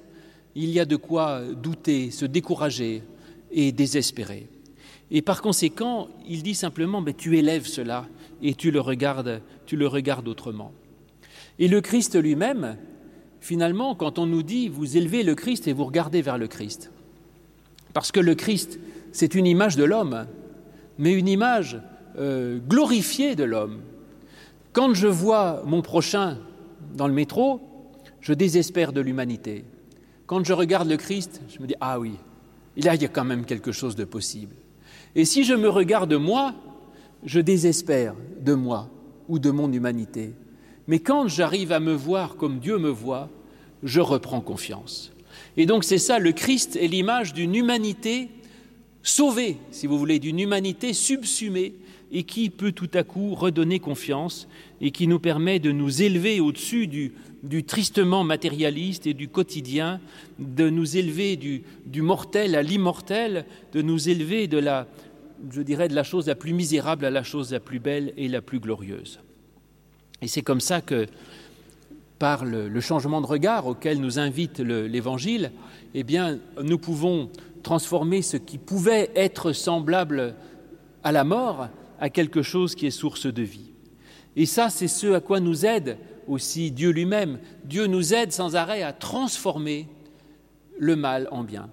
il 0.55 0.69
y 0.69 0.81
a 0.81 0.85
de 0.85 0.97
quoi 0.97 1.41
douter, 1.55 2.11
se 2.11 2.27
décourager 2.27 3.03
et 3.51 3.73
désespérer. 3.73 4.49
Et 5.11 5.23
par 5.23 5.41
conséquent, 5.41 6.09
il 6.29 6.43
dit 6.43 6.55
simplement 6.55 7.01
mais 7.01 7.15
tu 7.15 7.39
élèves 7.39 7.67
cela 7.67 8.07
et 8.43 8.55
tu 8.55 8.71
le 8.71 8.81
regardes, 8.81 9.41
tu 9.73 9.79
le 9.79 9.87
regardes 9.87 10.29
autrement. 10.29 10.71
Et 11.59 11.67
le 11.67 11.81
Christ 11.81 12.21
lui-même, 12.21 12.77
finalement, 13.41 13.95
quand 13.95 14.19
on 14.19 14.27
nous 14.27 14.43
dit 14.43 14.69
vous 14.69 14.99
élevez 14.99 15.23
le 15.23 15.35
Christ 15.35 15.67
et 15.67 15.73
vous 15.73 15.87
regardez 15.87 16.21
vers 16.21 16.37
le 16.37 16.47
Christ, 16.47 16.91
parce 17.95 18.13
que 18.13 18.21
le 18.21 18.35
Christ, 18.35 18.79
c'est 19.13 19.35
une 19.35 19.47
image 19.47 19.77
de 19.77 19.85
l'homme, 19.85 20.27
mais 20.99 21.15
une 21.15 21.27
image 21.27 21.81
euh, 22.19 22.59
glorifiée 22.59 23.35
de 23.35 23.45
l'homme. 23.45 23.81
Quand 24.75 24.93
je 24.93 25.09
vois 25.09 25.63
mon 25.65 25.81
prochain 25.81 26.37
dans 26.95 27.09
le 27.09 27.15
métro, 27.15 27.63
je 28.21 28.35
désespère 28.35 28.93
de 28.93 29.01
l'humanité. 29.01 29.65
Quand 30.27 30.45
je 30.45 30.53
regarde 30.53 30.91
le 30.91 30.99
Christ, 30.99 31.41
je 31.49 31.63
me 31.63 31.67
dis 31.67 31.77
ah 31.81 31.99
oui, 31.99 32.13
il 32.77 32.85
y 32.85 32.91
a 32.91 32.99
quand 32.99 33.25
même 33.25 33.47
quelque 33.47 33.73
chose 33.73 33.97
de 33.97 34.05
possible. 34.05 34.55
Et 35.15 35.25
si 35.25 35.45
je 35.45 35.55
me 35.55 35.71
regarde 35.71 36.13
moi, 36.13 36.53
je 37.25 37.41
désespère 37.41 38.15
de 38.39 38.53
moi 38.53 38.91
ou 39.29 39.39
de 39.39 39.51
mon 39.51 39.73
humanité. 39.73 40.33
Mais 40.87 40.99
quand 40.99 41.29
j'arrive 41.29 41.73
à 41.73 41.81
me 41.81 41.93
voir 41.93 42.37
comme 42.37 42.59
Dieu 42.59 42.79
me 42.79 42.91
voit, 42.91 43.31
je 43.83 44.01
reprends 44.01 44.41
confiance. 44.41 45.13
Et 45.57 45.67
donc 45.67 45.85
c'est 45.85 45.99
ça, 45.99 46.19
le 46.19 46.33
Christ 46.33 46.77
est 46.77 46.89
l'image 46.89 47.33
d'une 47.35 47.55
humanité 47.55 48.29
sauvée, 49.03 49.57
si 49.71 49.87
vous 49.87 49.99
voulez, 49.99 50.19
d'une 50.19 50.41
humanité 50.41 50.93
subsumée 50.93 51.75
et 52.11 52.25
qui 52.25 52.51
peut 52.51 52.73
tout 52.73 52.91
à 52.95 53.05
coup 53.05 53.35
redonner 53.35 53.79
confiance 53.79 54.47
et 54.81 54.91
qui 54.91 55.07
nous 55.07 55.19
permet 55.19 55.59
de 55.59 55.73
nous 55.73 56.03
élever 56.03 56.41
au-dessus 56.41 56.87
du, 56.87 57.13
tristement 57.65 58.23
matérialiste 58.23 59.07
et 59.07 59.15
du 59.15 59.29
quotidien, 59.29 60.01
de 60.39 60.69
nous 60.69 60.97
élever 60.97 61.37
du, 61.37 61.63
du 61.87 62.03
mortel 62.03 62.55
à 62.55 62.63
l'immortel, 62.63 63.47
de 63.73 63.83
nous 63.83 64.11
élever 64.11 64.47
de 64.47 64.59
la, 64.59 64.87
je 65.51 65.63
dirais, 65.63 65.89
de 65.89 65.95
la 65.95 66.03
chose 66.03 66.27
la 66.27 66.35
plus 66.35 66.53
misérable 66.53 67.05
à 67.05 67.11
la 67.11 67.23
chose 67.23 67.53
la 67.53 67.61
plus 67.61 67.81
belle 67.81 68.13
et 68.17 68.29
la 68.29 68.43
plus 68.43 68.61
glorieuse. 68.61 69.21
Et 70.21 70.29
c'est 70.29 70.43
comme 70.43 70.61
ça 70.61 70.81
que, 70.81 71.07
par 72.19 72.45
le, 72.45 72.81
changement 72.81 73.21
de 73.21 73.27
regard 73.27 73.67
auquel 73.67 74.01
nous 74.01 74.19
invite 74.19 74.61
l'Évangile, 74.61 75.51
eh 75.95 76.05
bien, 76.05 76.39
nous 76.63 76.79
pouvons 76.79 77.31
transformer 77.63 78.23
ce 78.23 78.37
qui 78.37 78.59
pouvait 78.59 79.11
être 79.15 79.53
semblable 79.53 80.35
à 81.03 81.13
la 81.13 81.25
mort 81.25 81.69
à 82.01 82.11
quelque 82.11 82.43
chose 82.43 82.75
qui 82.75 82.87
est 82.87 82.91
source 82.91 83.27
de 83.27 83.43
vie. 83.43 83.73
Et 84.37 84.47
ça, 84.47 84.71
c'est 84.71 84.89
ce 84.89 85.13
à 85.13 85.21
quoi 85.21 85.41
nous 85.41 85.67
aide 85.67 85.99
aussi 86.27 86.71
Dieu 86.71 86.91
lui-même. 86.91 87.39
Dieu 87.65 87.87
nous 87.87 88.15
aide 88.15 88.33
sans 88.33 88.57
arrêt 88.57 88.83
à 88.83 88.93
transformer 88.93 89.89
le 90.79 90.97
mal 90.97 91.29
en 91.31 91.45
bien. 91.45 91.69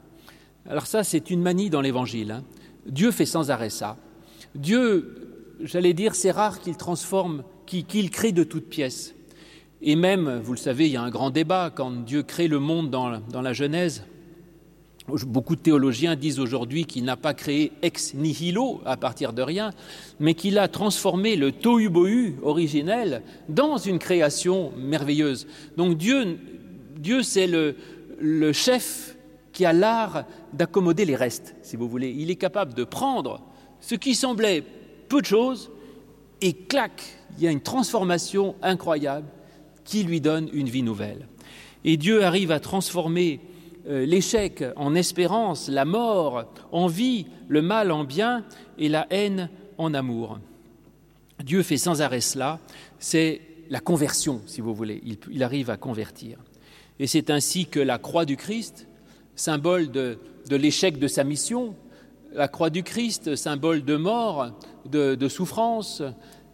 Alors 0.68 0.88
ça, 0.88 1.04
c'est 1.04 1.30
une 1.30 1.42
manie 1.42 1.70
dans 1.70 1.82
l'Évangile. 1.82 2.32
Hein. 2.32 2.44
Dieu 2.86 3.12
fait 3.12 3.26
sans 3.26 3.52
arrêt 3.52 3.70
ça. 3.70 3.98
Dieu, 4.56 5.56
j'allais 5.62 5.94
dire, 5.94 6.16
c'est 6.16 6.32
rare 6.32 6.60
qu'il 6.60 6.78
transforme 6.78 7.44
qu'il 7.66 8.10
crée 8.10 8.32
de 8.32 8.44
toutes 8.44 8.68
pièces. 8.68 9.14
Et 9.82 9.96
même, 9.96 10.42
vous 10.44 10.54
le 10.54 10.58
savez, 10.58 10.88
il 10.88 10.92
y 10.94 10.98
a 10.98 11.02
un 11.02 11.10
grand 11.10 11.30
débat 11.30 11.72
quand 11.74 11.92
Dieu 11.92 12.24
crée 12.24 12.48
le 12.48 12.60
monde 12.60 12.90
dans, 12.90 13.20
dans 13.20 13.42
la 13.42 13.54
Genèse. 13.54 14.04
Beaucoup 15.08 15.56
de 15.56 15.62
théologiens 15.62 16.16
disent 16.16 16.40
aujourd'hui 16.40 16.86
qu'il 16.86 17.04
n'a 17.04 17.16
pas 17.16 17.34
créé 17.34 17.72
ex 17.82 18.14
nihilo 18.14 18.82
à 18.86 18.98
partir 18.98 19.34
de 19.34 19.42
rien, 19.42 19.72
mais 20.20 20.34
qu'il 20.34 20.60
a 20.60 20.68
transformé 20.68 21.36
le 21.36 21.52
tohu-bohu 21.52 22.36
originel 22.44 23.24
dans 23.48 23.78
une 23.78 23.98
création 23.98 24.72
merveilleuse. 24.78 25.48
Donc 25.78 25.98
Dieu, 25.98 26.38
Dieu 26.98 27.24
c'est 27.24 27.48
le, 27.48 27.76
le 28.20 28.54
chef 28.54 29.09
qui 29.60 29.66
a 29.66 29.74
l'art 29.74 30.24
d'accommoder 30.54 31.04
les 31.04 31.18
restes, 31.18 31.54
si 31.64 31.76
vous 31.76 31.90
voulez. 31.90 32.16
Il 32.18 32.32
est 32.32 32.38
capable 32.38 32.74
de 32.74 32.86
prendre 32.86 33.42
ce 33.82 33.94
qui 33.94 34.16
semblait 34.16 34.64
peu 35.10 35.20
de 35.20 35.26
choses 35.26 35.70
et 36.40 36.54
clac, 36.54 37.04
il 37.36 37.44
y 37.44 37.48
a 37.48 37.52
une 37.52 37.60
transformation 37.60 38.56
incroyable 38.62 39.28
qui 39.84 40.04
lui 40.04 40.22
donne 40.22 40.50
une 40.54 40.70
vie 40.70 40.82
nouvelle. 40.82 41.28
Et 41.84 41.98
Dieu 41.98 42.24
arrive 42.24 42.52
à 42.52 42.62
transformer 42.62 43.42
euh, 43.90 44.06
l'échec 44.06 44.64
en 44.78 44.96
espérance, 44.96 45.68
la 45.68 45.84
mort 45.84 46.46
en 46.72 46.88
vie, 46.88 47.26
le 47.50 47.62
mal 47.62 47.92
en 47.92 48.06
bien 48.06 48.46
et 48.78 48.88
la 48.88 49.08
haine 49.10 49.50
en 49.78 49.94
amour. 49.94 50.40
Dieu 51.44 51.64
fait 51.64 51.76
sans 51.76 52.02
arrêt 52.02 52.22
cela, 52.22 52.60
c'est 52.98 53.42
la 53.70 53.82
conversion, 53.82 54.40
si 54.46 54.62
vous 54.62 54.74
voulez, 54.74 55.02
il, 55.04 55.18
il 55.30 55.44
arrive 55.44 55.70
à 55.70 55.76
convertir. 55.76 56.38
Et 56.98 57.08
c'est 57.08 57.30
ainsi 57.30 57.66
que 57.66 57.82
la 57.82 57.98
croix 57.98 58.24
du 58.24 58.38
Christ, 58.38 58.86
symbole 59.40 59.90
de, 59.90 60.18
l'échec 60.52 61.00
de 61.00 61.08
sa 61.08 61.24
mission, 61.24 61.74
la 62.34 62.50
croix 62.50 62.70
du 62.70 62.84
Christ, 62.84 63.36
symbole 63.36 63.86
de 63.86 63.96
mort, 63.96 64.52
de, 64.86 65.28
souffrance, 65.30 66.04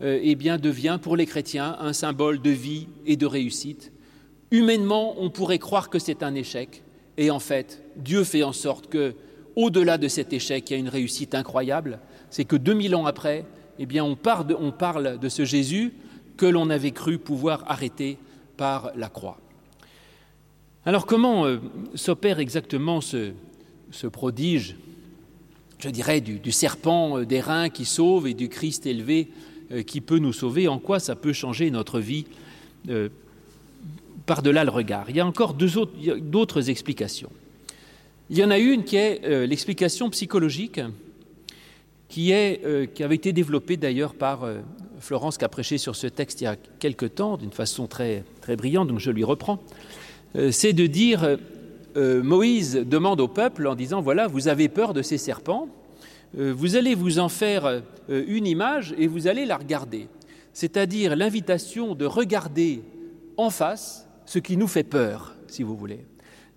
euh, 0.02 0.20
eh 0.22 0.36
bien, 0.36 0.58
devient 0.58 1.00
pour 1.02 1.18
les 1.18 1.26
chrétiens 1.26 1.78
un 1.80 1.94
symbole 1.94 2.42
de 2.42 2.52
vie 2.52 2.88
et 3.06 3.16
de 3.16 3.26
réussite. 3.26 3.92
Humainement, 4.52 5.16
on 5.18 5.32
pourrait 5.32 5.58
croire 5.58 5.90
que 5.90 5.98
c'est 5.98 6.22
un 6.22 6.36
échec, 6.36 6.84
et 7.18 7.32
en 7.32 7.40
fait, 7.40 7.82
Dieu 7.96 8.24
fait 8.24 8.44
en 8.44 8.54
sorte 8.54 8.88
que, 8.88 9.16
au-delà 9.56 9.98
de 9.98 10.08
cet 10.08 10.32
échec, 10.32 10.70
il 10.70 10.74
y 10.74 10.76
a 10.76 10.80
une 10.80 10.90
réussite 10.90 11.34
incroyable. 11.34 12.00
C'est 12.30 12.46
que 12.46 12.56
2000 12.56 12.96
ans 12.96 13.06
après, 13.06 13.46
eh 13.80 13.86
bien, 13.86 14.04
on 14.04 14.16
parle 14.16 15.18
de 15.18 15.30
ce 15.30 15.44
Jésus 15.44 15.94
que 16.38 16.46
l'on 16.46 16.70
avait 16.70 16.92
cru 16.92 17.18
pouvoir 17.18 17.64
arrêter 17.68 18.18
par 18.58 18.92
la 18.96 19.10
croix. 19.10 19.40
Alors, 20.88 21.08
comment 21.08 21.48
euh, 21.48 21.58
s'opère 21.96 22.40
exactement 22.40 23.02
ce, 23.02 23.32
prodige, 24.12 24.76
je 25.80 25.90
dirais, 25.90 26.22
du, 26.22 26.52
serpent 26.52 27.18
euh, 27.18 27.26
des 27.26 27.42
reins 27.42 27.70
qui 27.70 27.86
sauve 27.86 28.28
et 28.28 28.36
du 28.36 28.50
Christ 28.50 28.86
élevé 28.86 29.30
Euh, 29.72 29.82
qui 29.82 30.00
peut 30.00 30.20
nous 30.20 30.32
sauver, 30.32 30.68
en 30.68 30.78
quoi 30.78 31.00
ça 31.00 31.16
peut 31.16 31.34
changer 31.34 31.72
notre 31.72 32.00
vie? 32.00 32.26
Par-delà 34.28 34.64
le 34.64 34.70
regard. 34.70 35.10
Il 35.10 35.16
y 35.16 35.20
a 35.20 35.26
encore 35.26 35.56
d'autres 35.56 36.70
explications. 36.70 37.32
Il 38.30 38.38
y 38.38 38.44
en 38.44 38.52
a 38.52 38.60
une 38.60 38.84
qui 38.84 38.96
est 38.96 39.48
l'explication 39.48 40.12
psychologique 40.12 40.80
qui, 42.10 42.30
est, 42.30 42.62
avait 43.02 43.16
été 43.16 43.34
développée 43.34 43.76
d'ailleurs 43.76 44.14
par 44.14 44.48
Florence 45.00 45.40
qui 45.40 45.46
a 45.46 45.50
prêché 45.50 45.80
sur 45.80 45.96
ce 45.96 46.06
texte 46.06 46.42
il 46.42 46.44
y 46.44 46.48
a 46.48 46.58
quelque 46.78 47.08
temps 47.08 47.38
d'une 47.38 47.52
façon 47.52 47.88
très, 47.88 48.24
très 48.42 48.56
brillante, 48.56 48.90
donc 48.90 49.00
je 49.00 49.10
lui 49.10 49.24
reprends. 49.24 49.60
Euh, 50.36 50.52
C'est 50.52 50.74
de 50.74 50.86
dire 50.88 51.38
euh, 51.98 52.24
Moïse 52.24 52.76
demande 52.76 53.22
au 53.22 53.28
peuple 53.28 53.68
en 53.68 53.76
disant 53.76 54.02
voilà, 54.02 54.28
vous 54.28 54.48
avez 54.48 54.70
peur 54.70 54.94
de 54.94 55.02
ces 55.02 55.18
serpents, 55.18 55.70
Euh, 56.38 56.54
vous 56.54 56.76
allez 56.76 56.96
vous 56.96 57.20
en 57.20 57.30
faire 57.30 57.66
euh, 57.66 57.82
une 58.28 58.48
image 58.48 58.94
et 58.98 59.08
vous 59.08 59.28
allez 59.28 59.46
la 59.46 59.58
regarder. 59.58 60.08
C'est-à-dire 60.54 61.16
l'invitation 61.16 61.96
de 61.96 62.06
regarder 62.06 62.82
en 63.38 63.50
face 63.50 64.08
ce 64.26 64.40
qui 64.40 64.58
nous 64.58 64.68
fait 64.68 64.84
peur, 64.84 65.36
si 65.48 65.64
vous 65.64 65.78
voulez, 65.78 66.06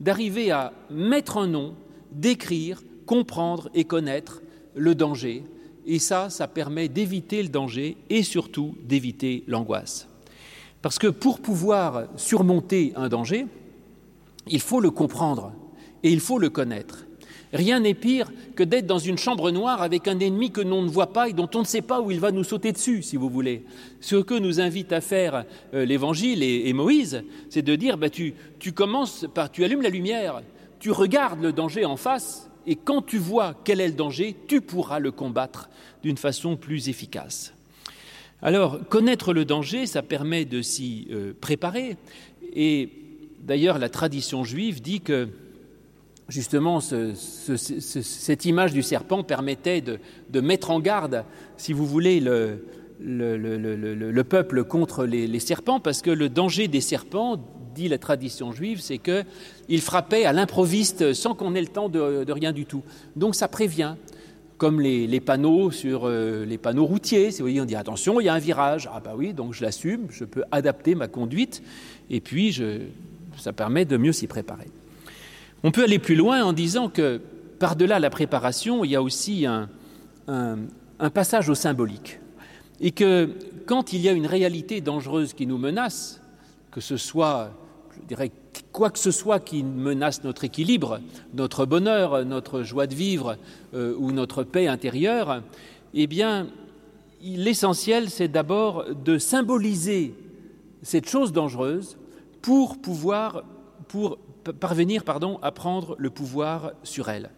d'arriver 0.01 0.51
à 0.51 0.73
mettre 0.91 1.37
un 1.37 1.47
nom, 1.47 1.75
d'écrire, 2.13 2.83
comprendre 3.07 3.71
et 3.75 3.85
connaître 3.85 4.43
le 4.75 4.95
danger. 4.95 5.45
Et 5.87 5.99
ça, 5.99 6.31
ça 6.31 6.49
permet 6.49 6.89
d'éviter 6.89 7.43
le 7.43 7.49
danger 7.49 7.97
et 8.11 8.23
surtout 8.23 8.75
d'éviter 8.83 9.45
l'angoisse. 9.47 10.09
Parce 10.83 10.99
que 10.99 11.09
pour 11.09 11.41
pouvoir 11.41 12.05
surmonter 12.17 12.93
un 12.95 13.09
danger, 13.09 13.47
il 14.51 14.61
faut 14.61 14.81
le 14.81 14.91
comprendre 14.91 15.53
et 16.03 16.11
il 16.11 16.21
faut 16.21 16.39
le 16.39 16.51
connaître. 16.51 17.07
Rien 17.53 17.81
n'est 17.81 17.95
pire 17.95 18.31
que 18.57 18.63
d'être 18.63 18.87
dans 18.87 18.99
une 18.99 19.17
chambre 19.17 19.51
noire 19.51 19.81
avec 19.81 20.07
un 20.07 20.19
ennemi 20.19 20.51
que 20.51 20.61
l'on 20.61 20.83
ne 20.83 20.89
voit 20.89 21.13
pas 21.13 21.29
et 21.29 21.33
dont 21.33 21.49
on 21.55 21.61
ne 21.61 21.65
sait 21.65 21.83
pas 21.83 22.01
où 22.01 22.11
il 22.11 22.21
va 22.21 22.31
nous 22.31 22.45
sauter 22.45 22.73
dessus, 22.73 23.03
si 23.03 23.17
vous 23.17 23.31
voulez. 23.31 23.65
Ce 24.01 24.17
que 24.17 24.39
nous 24.39 24.61
invite 24.61 24.93
à 24.93 25.01
faire 25.01 25.47
euh, 25.73 25.87
l'Évangile 25.87 26.43
et, 26.43 26.73
Moïse, 26.75 27.25
c'est 27.49 27.63
de 27.63 27.75
dire 27.75 27.97
bah, 27.97 28.11
tu, 28.11 28.35
tu 28.59 28.73
commences 28.73 29.27
par 29.33 29.51
tu 29.51 29.65
allumes 29.65 29.83
la 29.83 29.89
lumière, 29.89 30.43
tu 30.79 30.91
regardes 30.91 31.41
le 31.41 31.53
danger 31.53 31.87
en 31.87 31.97
face 31.97 32.51
et 32.67 32.77
quand 32.77 33.01
tu 33.01 33.17
vois 33.17 33.55
quel 33.65 33.81
est 33.81 33.89
le 33.89 33.95
danger, 33.95 34.37
tu 34.47 34.61
pourras 34.61 34.99
le 34.99 35.11
combattre 35.11 35.71
d'une 36.03 36.19
façon 36.19 36.57
plus 36.57 36.91
efficace. 36.91 37.55
Alors, 38.43 38.87
connaître 38.89 39.33
le 39.33 39.45
danger, 39.45 39.87
ça 39.87 40.03
permet 40.03 40.45
de 40.45 40.61
s'y 40.61 41.09
euh, 41.11 41.33
préparer. 41.41 41.97
Et 42.55 42.91
d'ailleurs, 43.41 43.79
la 43.79 43.89
tradition 43.89 44.45
juive 44.45 44.81
dit 44.83 45.01
que 45.01 45.29
justement 46.29 46.81
ce, 46.81 47.15
ce, 47.15 47.57
ce, 47.57 47.81
cette 47.81 48.45
image 48.45 48.73
du 48.73 48.83
serpent 48.83 49.23
permettait 49.23 49.81
de, 49.81 50.41
mettre 50.41 50.71
en 50.71 50.81
garde, 50.81 51.25
si 51.57 51.73
vous 51.73 51.87
voulez, 51.87 52.21
le, 52.21 52.65
le, 53.01 53.37
le, 53.37 53.57
le, 53.57 53.95
le 53.95 54.25
peuple 54.25 54.65
contre 54.65 55.05
les, 55.05 55.41
serpents, 55.41 55.81
parce 55.81 56.03
que 56.03 56.11
le 56.11 56.29
danger 56.29 56.69
des 56.69 56.81
serpents, 56.81 57.39
dit 57.75 57.89
la 57.89 57.99
tradition 57.99 58.53
juive, 58.53 58.81
c'est 58.81 58.99
qu'il 58.99 59.81
frappait 59.81 60.25
à 60.25 60.33
l'improviste 60.33 61.13
sans 61.13 61.35
qu'on 61.35 61.55
ait 61.55 61.61
le 61.61 61.69
temps 61.69 61.89
de, 61.89 62.31
rien 62.33 62.53
du 62.53 62.67
tout. 62.67 62.83
Donc 63.15 63.35
ça 63.35 63.47
prévient, 63.47 63.95
comme 64.57 64.81
les, 64.81 65.21
panneaux 65.21 65.71
sur 65.71 66.03
euh, 66.05 66.45
les 66.45 66.59
panneaux 66.59 66.87
routiers. 66.87 67.31
Si 67.31 67.39
vous 67.39 67.45
voyez, 67.45 67.61
on 67.61 67.65
dit 67.65 67.77
attention, 67.77 68.21
il 68.21 68.25
y 68.25 68.29
a 68.29 68.35
un 68.35 68.41
virage. 68.41 68.91
Ah 68.93 69.01
bah 69.01 69.15
oui, 69.17 69.33
donc 69.33 69.55
je 69.55 69.63
l'assume, 69.63 70.09
je 70.11 70.25
peux 70.25 70.43
adapter 70.51 70.97
ma 70.97 71.07
conduite, 71.07 71.63
et 72.11 72.21
puis 72.21 72.51
je, 72.51 72.81
ça 73.39 73.53
permet 73.53 73.85
de 73.85 73.97
mieux 73.97 74.13
s'y 74.13 74.27
préparer. 74.27 74.69
On 75.63 75.71
peut 75.71 75.85
aller 75.85 75.99
plus 75.99 76.15
loin 76.15 76.45
en 76.45 76.53
disant 76.53 76.89
que 76.89 77.21
par-delà 77.59 77.99
la 77.99 78.11
préparation, 78.11 78.85
il 78.85 78.93
y 78.93 78.97
a 78.97 79.03
aussi 79.03 79.47
un, 79.47 79.69
passage 81.13 81.49
au 81.49 81.55
symbolique. 81.55 82.21
Et 82.81 82.93
que 82.93 83.31
quand 83.67 83.93
il 83.93 84.01
y 84.01 84.09
a 84.09 84.13
une 84.13 84.27
réalité 84.27 84.81
dangereuse 84.81 85.33
qui 85.33 85.47
nous 85.47 85.59
menace, 85.59 86.21
que 86.71 86.81
ce 86.81 86.97
soit, 86.97 87.51
je 88.01 88.07
dirais, 88.07 88.31
quoi 88.73 88.91
que 88.91 88.99
ce 88.99 89.11
soit 89.11 89.41
qui 89.41 89.65
menace 89.65 90.23
notre 90.23 90.45
équilibre, 90.45 91.01
notre 91.35 91.67
bonheur, 91.67 92.25
notre 92.25 92.63
joie 92.63 92.87
de 92.87 92.95
vivre 92.95 93.37
euh, 93.75 93.95
ou 93.99 94.13
notre 94.13 94.45
paix 94.45 94.69
intérieure, 94.69 95.43
eh 95.95 96.07
bien, 96.07 96.47
l'essentiel, 97.23 98.11
c'est 98.11 98.29
d'abord 98.29 98.85
de 98.95 99.19
symboliser 99.19 100.15
cette 100.83 101.09
chose 101.09 101.33
dangereuse 101.33 101.97
pour 102.43 102.81
pouvoir, 102.81 103.45
pour 103.89 104.19
parvenir, 104.61 105.05
pardon, 105.05 105.39
à 105.43 105.53
prendre 105.53 105.97
le 105.99 106.11
pouvoir 106.11 106.73
sur 106.83 107.09
elle. 107.09 107.31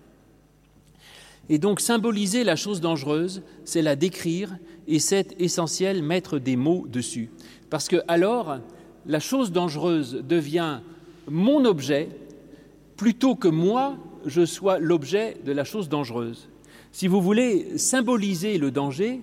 Et 1.48 1.58
donc 1.58 1.80
symboliser 1.80 2.44
la 2.44 2.56
chose 2.56 2.80
dangereuse, 2.80 3.42
c'est 3.64 3.82
la 3.82 3.96
décrire 3.96 4.56
et 4.86 5.00
c'est 5.00 5.34
essentiel 5.40 6.02
mettre 6.02 6.38
des 6.38 6.56
mots 6.56 6.86
dessus. 6.88 7.30
Parce 7.70 7.88
que 7.88 8.02
alors, 8.06 8.58
la 9.06 9.20
chose 9.20 9.50
dangereuse 9.50 10.22
devient 10.26 10.80
mon 11.28 11.64
objet 11.64 12.08
plutôt 12.96 13.34
que 13.34 13.48
moi, 13.48 13.96
je 14.26 14.44
sois 14.44 14.78
l'objet 14.78 15.38
de 15.44 15.52
la 15.52 15.64
chose 15.64 15.88
dangereuse. 15.88 16.48
Si 16.92 17.08
vous 17.08 17.20
voulez 17.20 17.78
symboliser 17.78 18.58
le 18.58 18.70
danger 18.70 19.20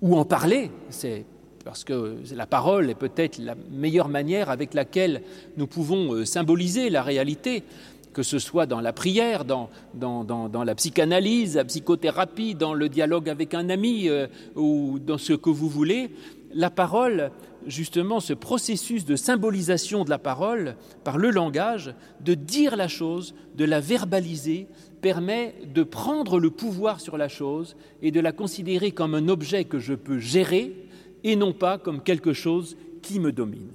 ou 0.00 0.16
en 0.16 0.24
parler, 0.24 0.70
c'est 0.90 1.24
parce 1.66 1.82
que 1.82 2.14
la 2.32 2.46
parole 2.46 2.90
est 2.90 2.94
peut-être 2.94 3.38
la 3.38 3.56
meilleure 3.72 4.08
manière 4.08 4.50
avec 4.50 4.72
laquelle 4.72 5.22
nous 5.56 5.66
pouvons 5.66 6.14
euh, 6.14 6.24
symboliser 6.24 6.90
la 6.90 7.02
réalité 7.02 7.64
que 8.12 8.22
ce 8.22 8.38
soit 8.38 8.66
dans 8.66 8.80
la 8.80 8.94
prière, 8.94 9.44
dans, 9.44 9.68
dans, 9.92 10.64
la 10.64 10.74
psychanalyse, 10.74 11.56
la 11.56 11.64
psychothérapie, 11.66 12.54
dans 12.54 12.72
le 12.72 12.88
dialogue 12.88 13.28
avec 13.28 13.52
un 13.52 13.68
ami 13.68 14.08
euh, 14.08 14.26
ou 14.54 14.98
dans 14.98 15.18
ce 15.18 15.34
que 15.34 15.50
vous 15.50 15.68
voulez, 15.68 16.12
la 16.54 16.70
parole, 16.70 17.30
justement, 17.66 18.20
ce 18.20 18.32
processus 18.32 19.04
de 19.04 19.16
symbolisation 19.16 20.04
de 20.04 20.08
la 20.08 20.18
parole 20.18 20.76
par 21.04 21.18
le 21.18 21.30
langage, 21.30 21.94
de 22.24 22.32
dire 22.32 22.76
la 22.76 22.88
chose, 22.88 23.34
de 23.54 23.66
la 23.66 23.80
verbaliser, 23.80 24.68
permet 25.02 25.54
de 25.74 25.82
prendre 25.82 26.38
le 26.38 26.50
pouvoir 26.50 27.00
sur 27.00 27.18
la 27.18 27.28
chose 27.28 27.76
et 28.00 28.12
de 28.12 28.20
la 28.20 28.32
considérer 28.32 28.92
comme 28.92 29.14
un 29.14 29.28
objet 29.28 29.64
que 29.64 29.78
je 29.78 29.92
peux 29.92 30.18
gérer 30.18 30.85
et 31.24 31.36
non 31.36 31.52
pas 31.52 31.78
comme 31.78 32.02
quelque 32.02 32.32
chose 32.32 32.76
qui 33.02 33.20
me 33.20 33.32
domine. 33.32 33.70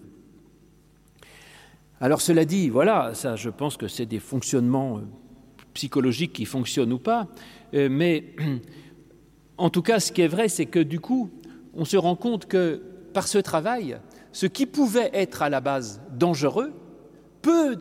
Alors 1.99 2.21
cela 2.21 2.45
dit, 2.45 2.69
voilà, 2.69 3.13
ça 3.13 3.35
je 3.35 3.49
pense 3.49 3.77
que 3.77 3.87
c'est 3.87 4.05
des 4.05 4.19
fonctionnements 4.19 4.97
euh, 4.97 5.01
psychologiques 5.73 6.33
qui 6.33 6.45
fonctionnent 6.45 6.93
ou 6.93 6.99
pas, 6.99 7.27
euh, 7.73 7.89
mais 7.89 8.35
en 9.57 9.69
tout 9.69 9.83
cas 9.83 9.99
ce 9.99 10.11
qui 10.11 10.21
est 10.21 10.27
vrai, 10.27 10.49
c'est 10.49 10.65
que 10.65 10.79
du 10.79 10.99
coup, 10.99 11.29
on 11.73 11.85
se 11.85 11.97
rend 11.97 12.15
compte 12.15 12.47
que 12.47 12.81
par 13.13 13.27
ce 13.27 13.37
travail, 13.37 13.97
ce 14.31 14.45
qui 14.47 14.65
pouvait 14.65 15.11
être 15.13 15.41
à 15.41 15.49
la 15.49 15.61
base 15.61 16.01
dangereux 16.11 16.73
peut 17.41 17.77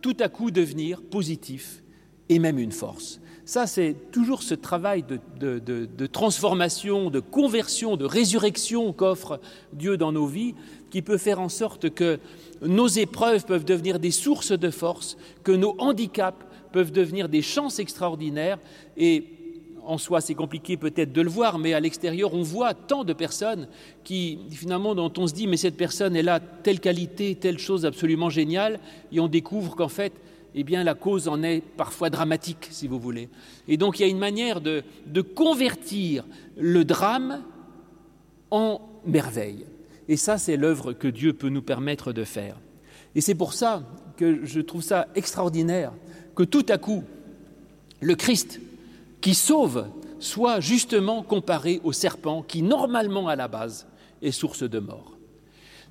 tout 0.00 0.16
à 0.20 0.28
coup 0.28 0.50
devenir 0.50 1.00
positif 1.02 1.82
et 2.28 2.38
même 2.38 2.58
une 2.58 2.72
force. 2.72 3.20
Ça, 3.44 3.66
c'est 3.66 3.96
toujours 4.12 4.42
ce 4.42 4.54
travail 4.54 5.04
de, 5.40 6.06
transformation, 6.06 7.10
de 7.10 7.18
conversion, 7.18 7.96
de 7.96 8.04
résurrection 8.04 8.92
qu'offre 8.92 9.40
Dieu 9.72 9.96
dans 9.96 10.12
nos 10.12 10.26
vies, 10.26 10.54
qui 10.90 11.02
peut 11.02 11.18
faire 11.18 11.40
en 11.40 11.48
sorte 11.48 11.90
que 11.90 12.20
nos 12.60 12.86
épreuves 12.86 13.44
peuvent 13.44 13.64
devenir 13.64 13.98
des 13.98 14.12
sources 14.12 14.52
de 14.52 14.70
force, 14.70 15.16
que 15.42 15.50
nos 15.50 15.74
handicaps 15.78 16.44
peuvent 16.70 16.92
devenir 16.92 17.28
des 17.28 17.42
chances 17.42 17.80
extraordinaires. 17.80 18.58
Et 18.96 19.24
en 19.84 19.98
soi, 19.98 20.20
c'est 20.20 20.34
compliqué 20.34 20.76
peut-être 20.76 21.12
de 21.12 21.20
le 21.20 21.30
voir, 21.30 21.58
mais 21.58 21.72
à 21.72 21.80
l'extérieur, 21.80 22.34
on 22.34 22.42
voit 22.42 22.74
tant 22.74 23.02
de 23.02 23.12
personnes 23.12 23.66
qui, 24.04 24.38
finalement, 24.50 24.94
dont 24.94 25.12
on 25.18 25.26
se 25.26 25.34
dit, 25.34 25.48
mais 25.48 25.56
cette 25.56 25.76
personne, 25.76 26.14
elle 26.14 26.28
a 26.28 26.38
telle 26.38 26.78
qualité, 26.78 27.34
telle 27.34 27.58
chose 27.58 27.84
absolument 27.84 28.30
géniale, 28.30 28.78
et 29.10 29.18
on 29.18 29.26
découvre 29.26 29.74
qu'en 29.74 29.88
fait, 29.88 30.12
eh 30.54 30.64
bien, 30.64 30.84
la 30.84 30.94
cause 30.94 31.28
en 31.28 31.42
est 31.42 31.60
parfois 31.60 32.10
dramatique, 32.10 32.68
si 32.70 32.88
vous 32.88 32.98
voulez. 32.98 33.28
Et 33.68 33.76
donc, 33.76 33.98
il 33.98 34.02
y 34.02 34.04
a 34.04 34.08
une 34.08 34.18
manière 34.18 34.60
de, 34.60 34.82
de 35.06 35.20
convertir 35.20 36.24
le 36.56 36.84
drame 36.84 37.42
en 38.50 38.80
merveille. 39.06 39.66
Et 40.08 40.16
ça, 40.16 40.38
c'est 40.38 40.56
l'œuvre 40.56 40.92
que 40.92 41.08
Dieu 41.08 41.32
peut 41.32 41.48
nous 41.48 41.62
permettre 41.62 42.12
de 42.12 42.24
faire. 42.24 42.56
Et 43.14 43.20
c'est 43.20 43.34
pour 43.34 43.54
ça 43.54 43.82
que 44.16 44.44
je 44.44 44.60
trouve 44.60 44.82
ça 44.82 45.08
extraordinaire 45.14 45.92
que 46.34 46.42
tout 46.42 46.66
à 46.68 46.78
coup, 46.78 47.04
le 48.00 48.14
Christ 48.14 48.60
qui 49.20 49.34
sauve 49.34 49.86
soit 50.18 50.60
justement 50.60 51.22
comparé 51.22 51.80
au 51.84 51.92
serpent 51.92 52.42
qui, 52.42 52.62
normalement 52.62 53.28
à 53.28 53.36
la 53.36 53.48
base, 53.48 53.86
est 54.20 54.32
source 54.32 54.62
de 54.62 54.78
mort. 54.78 55.16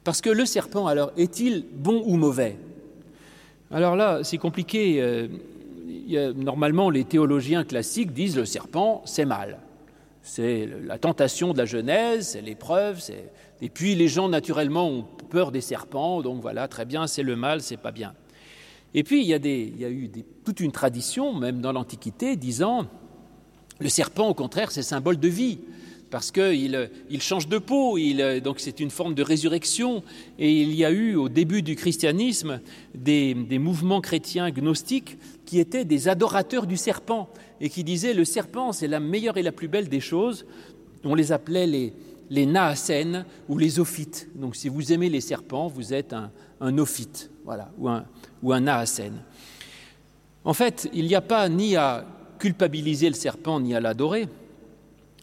Parce 0.04 0.22
que 0.22 0.30
le 0.30 0.46
serpent, 0.46 0.88
alors, 0.88 1.12
est-il 1.18 1.66
bon 1.74 2.04
ou 2.06 2.16
mauvais? 2.16 2.58
Alors 3.74 3.96
là, 3.96 4.24
c'est 4.24 4.38
compliqué. 4.38 5.02
Euh, 5.02 5.28
normalement, 6.36 6.90
les 6.90 7.06
théologiens 7.06 7.64
classiques 7.64 8.12
disent 8.12 8.36
le 8.36 8.46
serpent, 8.46 9.02
c'est 9.06 9.26
mal. 9.26 9.60
C'est 10.24 10.70
la 10.86 10.98
tentation 10.98 11.54
de 11.54 11.58
la 11.58 11.66
Genèse, 11.66 12.30
c'est 12.30 12.42
l'épreuve, 12.42 13.02
et 13.62 13.70
puis 13.70 13.96
les 13.96 14.08
gens, 14.08 14.30
naturellement, 14.30 14.88
ont 14.88 15.06
peur 15.30 15.52
des 15.52 15.62
serpents, 15.62 16.22
donc 16.22 16.42
voilà, 16.42 16.68
très 16.68 16.86
bien, 16.86 17.08
c'est 17.08 17.24
le 17.24 17.36
mal, 17.36 17.62
c'est 17.62 17.78
pas 17.78 17.92
bien. 17.92 18.14
Et 18.94 19.04
puis 19.04 19.22
il 19.22 19.28
y 19.28 19.34
a, 19.34 19.40
des, 19.40 19.72
il 19.74 19.82
y 19.82 19.86
a 19.86 19.90
eu 19.90 20.12
toute 20.44 20.60
une 20.60 20.72
tradition, 20.72 21.34
même 21.34 21.62
dans 21.62 21.72
l'Antiquité, 21.72 22.36
disant 22.36 22.86
le 23.80 23.90
serpent, 23.90 24.28
au 24.28 24.34
contraire, 24.34 24.70
c'est 24.70 24.84
symbole 24.84 25.18
de 25.18 25.28
vie, 25.28 25.60
parce 26.12 26.32
qu'il 26.32 26.90
il 27.10 27.22
change 27.22 27.48
de 27.48 27.58
peau, 27.58 27.98
donc 28.44 28.60
c'est 28.60 28.80
une 28.82 28.92
forme 28.92 29.16
de 29.16 29.24
résurrection. 29.24 30.04
Et 30.38 30.62
il 30.62 30.76
y 30.76 30.86
a 30.86 30.92
eu 30.92 31.16
au 31.16 31.30
début 31.30 31.62
du 31.62 31.76
christianisme 31.76 32.60
des, 32.94 33.34
mouvements 33.58 34.02
chrétiens 34.02 34.52
gnostiques 34.52 35.18
qui 35.46 35.60
étaient 35.60 35.86
des 35.86 36.10
adorateurs 36.10 36.68
du 36.68 36.78
serpent 36.78 37.30
et 37.62 37.70
qui 37.70 37.84
disaient 37.84 38.14
le 38.14 38.26
serpent, 38.26 38.74
c'est 38.74 38.88
la 38.88 39.00
meilleure 39.00 39.38
et 39.38 39.42
la 39.42 39.54
plus 39.54 39.70
belle 39.70 39.88
des 39.88 40.02
choses. 40.02 40.46
On 41.06 41.16
les 41.16 41.32
appelait 41.32 41.66
les, 41.66 41.94
les 42.30 42.48
ou 43.48 43.58
les 43.58 43.80
ophites. 43.80 44.28
Donc 44.36 44.56
si 44.58 44.68
vous 44.68 44.92
aimez 44.92 45.10
les 45.10 45.22
serpents, 45.22 45.68
vous 45.68 45.94
êtes 45.94 46.14
un, 46.60 46.78
ophite, 46.78 47.32
voilà, 47.46 47.72
ou 47.78 47.88
un, 47.88 48.06
ou 48.44 48.54
En 50.44 50.54
fait, 50.54 50.90
il 50.94 51.06
n'y 51.06 51.16
a 51.16 51.22
pas 51.22 51.48
ni 51.48 51.78
à 51.78 52.06
culpabiliser 52.38 53.08
le 53.08 53.16
serpent 53.16 53.60
ni 53.60 53.74
à 53.74 53.80
l'adorer. 53.80 54.28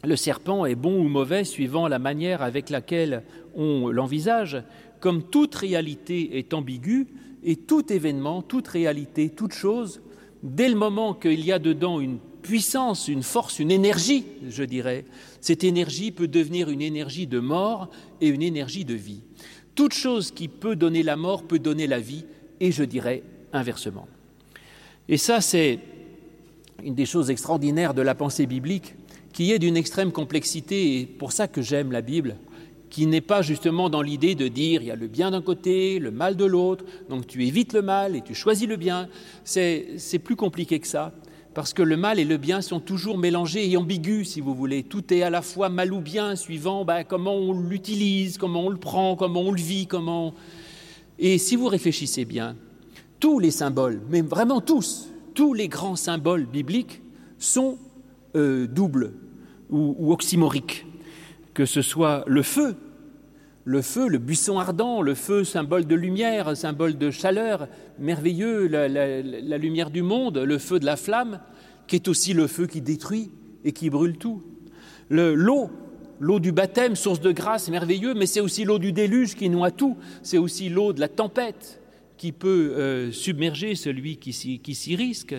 Le 0.04 0.16
serpent 0.16 0.64
est 0.64 0.76
bon 0.76 1.00
ou 1.00 1.08
mauvais 1.08 1.44
suivant 1.44 1.88
la 1.88 1.98
manière 1.98 2.42
avec 2.42 2.70
laquelle 2.70 3.24
on 3.54 3.88
l'envisage, 3.88 4.62
comme 5.00 5.24
toute 5.24 5.54
réalité 5.56 6.38
est 6.38 6.54
ambiguë 6.54 7.06
et 7.42 7.56
tout 7.56 7.92
événement, 7.92 8.42
toute 8.42 8.68
réalité, 8.68 9.30
toute 9.30 9.52
chose, 9.52 10.00
dès 10.42 10.68
le 10.68 10.76
moment 10.76 11.14
qu'il 11.14 11.44
y 11.44 11.52
a 11.52 11.58
dedans 11.58 12.00
une 12.00 12.18
puissance, 12.42 13.08
une 13.08 13.22
force, 13.22 13.58
une 13.58 13.70
énergie, 13.70 14.24
je 14.48 14.62
dirais, 14.62 15.04
cette 15.40 15.64
énergie 15.64 16.12
peut 16.12 16.28
devenir 16.28 16.70
une 16.70 16.82
énergie 16.82 17.26
de 17.26 17.40
mort 17.40 17.90
et 18.20 18.28
une 18.28 18.42
énergie 18.42 18.84
de 18.84 18.94
vie. 18.94 19.22
Toute 19.74 19.94
chose 19.94 20.30
qui 20.30 20.48
peut 20.48 20.76
donner 20.76 21.02
la 21.02 21.16
mort 21.16 21.42
peut 21.42 21.58
donner 21.58 21.86
la 21.86 22.00
vie, 22.00 22.24
et 22.60 22.72
je 22.72 22.84
dirais 22.84 23.22
inversement. 23.52 24.08
Et 25.08 25.16
ça, 25.16 25.40
c'est 25.40 25.78
une 26.82 26.94
des 26.94 27.06
choses 27.06 27.30
extraordinaires 27.30 27.94
de 27.94 28.02
la 28.02 28.14
pensée 28.14 28.46
biblique, 28.46 28.94
qui 29.38 29.52
est 29.52 29.60
d'une 29.60 29.76
extrême 29.76 30.10
complexité, 30.10 30.98
et 30.98 31.06
pour 31.06 31.30
ça 31.30 31.46
que 31.46 31.62
j'aime 31.62 31.92
la 31.92 32.00
Bible, 32.00 32.34
qui 32.90 33.06
n'est 33.06 33.20
pas 33.20 33.40
justement 33.40 33.88
dans 33.88 34.02
l'idée 34.02 34.34
de 34.34 34.48
dire 34.48 34.82
il 34.82 34.88
y 34.88 34.90
a 34.90 34.96
le 34.96 35.06
bien 35.06 35.30
d'un 35.30 35.42
côté, 35.42 36.00
le 36.00 36.10
mal 36.10 36.34
de 36.34 36.44
l'autre, 36.44 36.84
donc 37.08 37.28
tu 37.28 37.46
évites 37.46 37.72
le 37.72 37.80
mal 37.80 38.16
et 38.16 38.20
tu 38.20 38.34
choisis 38.34 38.66
le 38.66 38.76
bien. 38.76 39.08
C'est 39.44 40.18
plus 40.24 40.34
compliqué 40.34 40.80
que 40.80 40.88
ça 40.88 41.12
parce 41.54 41.72
que 41.72 41.82
le 41.82 41.96
mal 41.96 42.18
et 42.18 42.24
le 42.24 42.36
bien 42.36 42.60
sont 42.62 42.80
toujours 42.80 43.16
mélangés 43.16 43.70
et 43.70 43.76
ambigus, 43.76 44.28
si 44.30 44.40
vous 44.40 44.56
voulez. 44.56 44.82
Tout 44.82 45.14
est 45.14 45.22
à 45.22 45.30
la 45.30 45.40
fois 45.40 45.68
mal 45.68 45.92
ou 45.92 46.00
bien, 46.00 46.34
suivant 46.34 46.84
ben, 46.84 47.04
comment 47.04 47.36
on 47.36 47.52
l'utilise, 47.52 48.38
comment 48.38 48.64
on 48.66 48.70
le 48.70 48.76
prend, 48.76 49.14
comment 49.14 49.42
on 49.42 49.52
le 49.52 49.60
vit, 49.60 49.86
comment. 49.86 50.34
Et 51.20 51.38
si 51.38 51.54
vous 51.54 51.68
réfléchissez 51.68 52.24
bien, 52.24 52.56
tous 53.20 53.38
les 53.38 53.52
symboles, 53.52 54.00
mais 54.10 54.20
vraiment 54.20 54.60
tous, 54.60 55.08
tous 55.32 55.54
les 55.54 55.68
grands 55.68 55.94
symboles 55.94 56.44
bibliques 56.44 57.02
sont 57.38 57.78
euh, 58.34 58.66
doubles 58.66 59.12
ou, 59.70 60.12
oxymoriques. 60.12 60.86
Que 61.54 61.66
ce 61.66 61.82
soit 61.82 62.24
le 62.26 62.42
feu, 62.42 62.76
le 63.64 63.82
feu, 63.82 64.08
le 64.08 64.18
buisson 64.18 64.58
ardent, 64.58 65.02
le 65.02 65.14
feu 65.14 65.44
symbole 65.44 65.86
de 65.86 65.94
lumière, 65.94 66.56
symbole 66.56 66.96
de 66.96 67.10
chaleur, 67.10 67.68
merveilleux, 67.98 68.66
la, 68.68 68.88
la 68.88 69.58
lumière 69.58 69.90
du 69.90 70.02
monde, 70.02 70.38
le 70.38 70.58
feu 70.58 70.78
de 70.78 70.86
la 70.86 70.96
flamme, 70.96 71.40
qui 71.86 71.96
est 71.96 72.08
aussi 72.08 72.32
le 72.32 72.46
feu 72.46 72.66
qui 72.66 72.80
détruit 72.80 73.30
et 73.64 73.72
qui 73.72 73.90
brûle 73.90 74.18
tout. 74.18 74.42
L'eau, 75.10 75.70
l'eau 76.20 76.38
du 76.38 76.52
baptême, 76.52 76.96
source 76.96 77.20
de 77.20 77.32
grâce, 77.32 77.68
merveilleux, 77.68 78.14
mais 78.14 78.26
c'est 78.26 78.40
aussi 78.40 78.64
l'eau 78.64 78.78
du 78.78 78.92
déluge 78.92 79.34
qui 79.34 79.48
noie 79.48 79.70
tout, 79.70 79.96
c'est 80.22 80.38
aussi 80.38 80.68
l'eau 80.68 80.92
de 80.92 81.00
la 81.00 81.08
tempête 81.08 81.80
qui 82.18 82.32
peut 82.32 82.74
euh, 82.76 83.12
submerger 83.12 83.74
celui 83.74 84.16
qui 84.16 84.32
s'y 84.32 84.96
risque, 84.96 85.34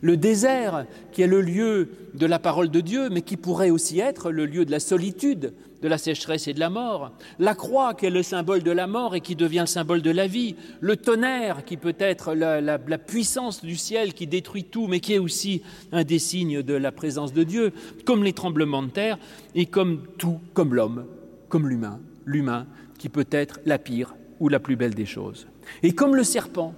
le 0.00 0.16
désert 0.16 0.86
qui 1.12 1.22
est 1.22 1.26
le 1.26 1.42
lieu 1.42 1.90
de 2.14 2.26
la 2.26 2.38
parole 2.38 2.70
de 2.70 2.80
Dieu, 2.80 3.10
mais 3.10 3.22
qui 3.22 3.36
pourrait 3.36 3.70
aussi 3.70 4.00
être 4.00 4.30
le 4.30 4.46
lieu 4.46 4.64
de 4.64 4.70
la 4.70 4.80
solitude, 4.80 5.52
de 5.82 5.88
la 5.88 5.98
sécheresse 5.98 6.46
et 6.48 6.54
de 6.54 6.60
la 6.60 6.70
mort, 6.70 7.12
la 7.38 7.54
croix 7.54 7.94
qui 7.94 8.06
est 8.06 8.10
le 8.10 8.22
symbole 8.22 8.62
de 8.62 8.70
la 8.70 8.86
mort 8.86 9.14
et 9.14 9.20
qui 9.20 9.34
devient 9.34 9.60
le 9.60 9.66
symbole 9.66 10.02
de 10.02 10.10
la 10.10 10.26
vie, 10.26 10.54
le 10.80 10.96
tonnerre 10.96 11.64
qui 11.64 11.76
peut 11.76 11.96
être 11.98 12.34
la, 12.34 12.60
la 12.60 12.98
puissance 12.98 13.62
du 13.62 13.76
ciel 13.76 14.14
qui 14.14 14.26
détruit 14.26 14.64
tout, 14.64 14.86
mais 14.86 15.00
qui 15.00 15.14
est 15.14 15.18
aussi 15.18 15.62
un 15.92 16.04
des 16.04 16.18
signes 16.18 16.62
de 16.62 16.74
la 16.74 16.92
présence 16.92 17.32
de 17.32 17.42
Dieu, 17.42 17.72
comme 18.04 18.24
les 18.24 18.32
tremblements 18.32 18.82
de 18.82 18.90
terre 18.90 19.18
et 19.54 19.66
comme 19.66 20.02
tout, 20.18 20.38
comme 20.54 20.74
l'homme, 20.74 21.06
comme 21.48 21.68
l'humain, 21.68 22.00
l'humain 22.24 22.66
qui 22.98 23.08
peut 23.08 23.26
être 23.30 23.60
la 23.64 23.78
pire 23.78 24.14
ou 24.40 24.48
la 24.48 24.60
plus 24.60 24.76
belle 24.76 24.94
des 24.94 25.06
choses. 25.06 25.46
Et 25.82 25.92
comme 25.92 26.16
le 26.16 26.24
serpent, 26.24 26.74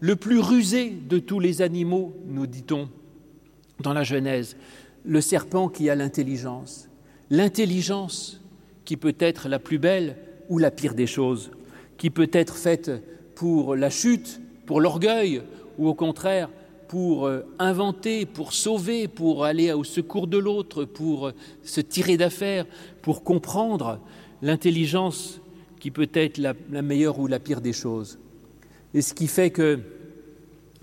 le 0.00 0.16
plus 0.16 0.40
rusé 0.40 0.90
de 0.90 1.18
tous 1.18 1.40
les 1.40 1.62
animaux, 1.62 2.14
nous 2.26 2.46
dit-on 2.46 2.88
dans 3.80 3.92
la 3.92 4.04
Genèse, 4.04 4.56
le 5.04 5.20
serpent 5.20 5.68
qui 5.68 5.88
a 5.90 5.94
l'intelligence, 5.94 6.88
l'intelligence 7.30 8.40
qui 8.84 8.96
peut 8.96 9.16
être 9.18 9.48
la 9.48 9.58
plus 9.58 9.78
belle 9.78 10.16
ou 10.48 10.58
la 10.58 10.70
pire 10.70 10.94
des 10.94 11.06
choses, 11.06 11.50
qui 11.98 12.10
peut 12.10 12.30
être 12.32 12.56
faite 12.56 12.90
pour 13.34 13.76
la 13.76 13.90
chute, 13.90 14.40
pour 14.64 14.80
l'orgueil, 14.80 15.42
ou 15.78 15.88
au 15.88 15.94
contraire 15.94 16.48
pour 16.88 17.26
euh, 17.26 17.40
inventer, 17.58 18.26
pour 18.26 18.52
sauver, 18.52 19.08
pour 19.08 19.44
aller 19.44 19.72
au 19.72 19.84
secours 19.84 20.26
de 20.26 20.38
l'autre, 20.38 20.84
pour 20.84 21.28
euh, 21.28 21.32
se 21.64 21.80
tirer 21.80 22.16
d'affaire, 22.16 22.64
pour 23.02 23.24
comprendre 23.24 23.98
l'intelligence 24.42 25.40
qui 25.80 25.90
peut 25.90 26.08
être 26.12 26.38
la, 26.38 26.54
meilleure 26.82 27.18
ou 27.18 27.26
la 27.26 27.38
pire 27.38 27.60
des 27.60 27.72
choses. 27.72 28.18
Et 28.94 29.02
ce 29.02 29.14
qui 29.14 29.26
fait 29.26 29.50
que, 29.50 29.80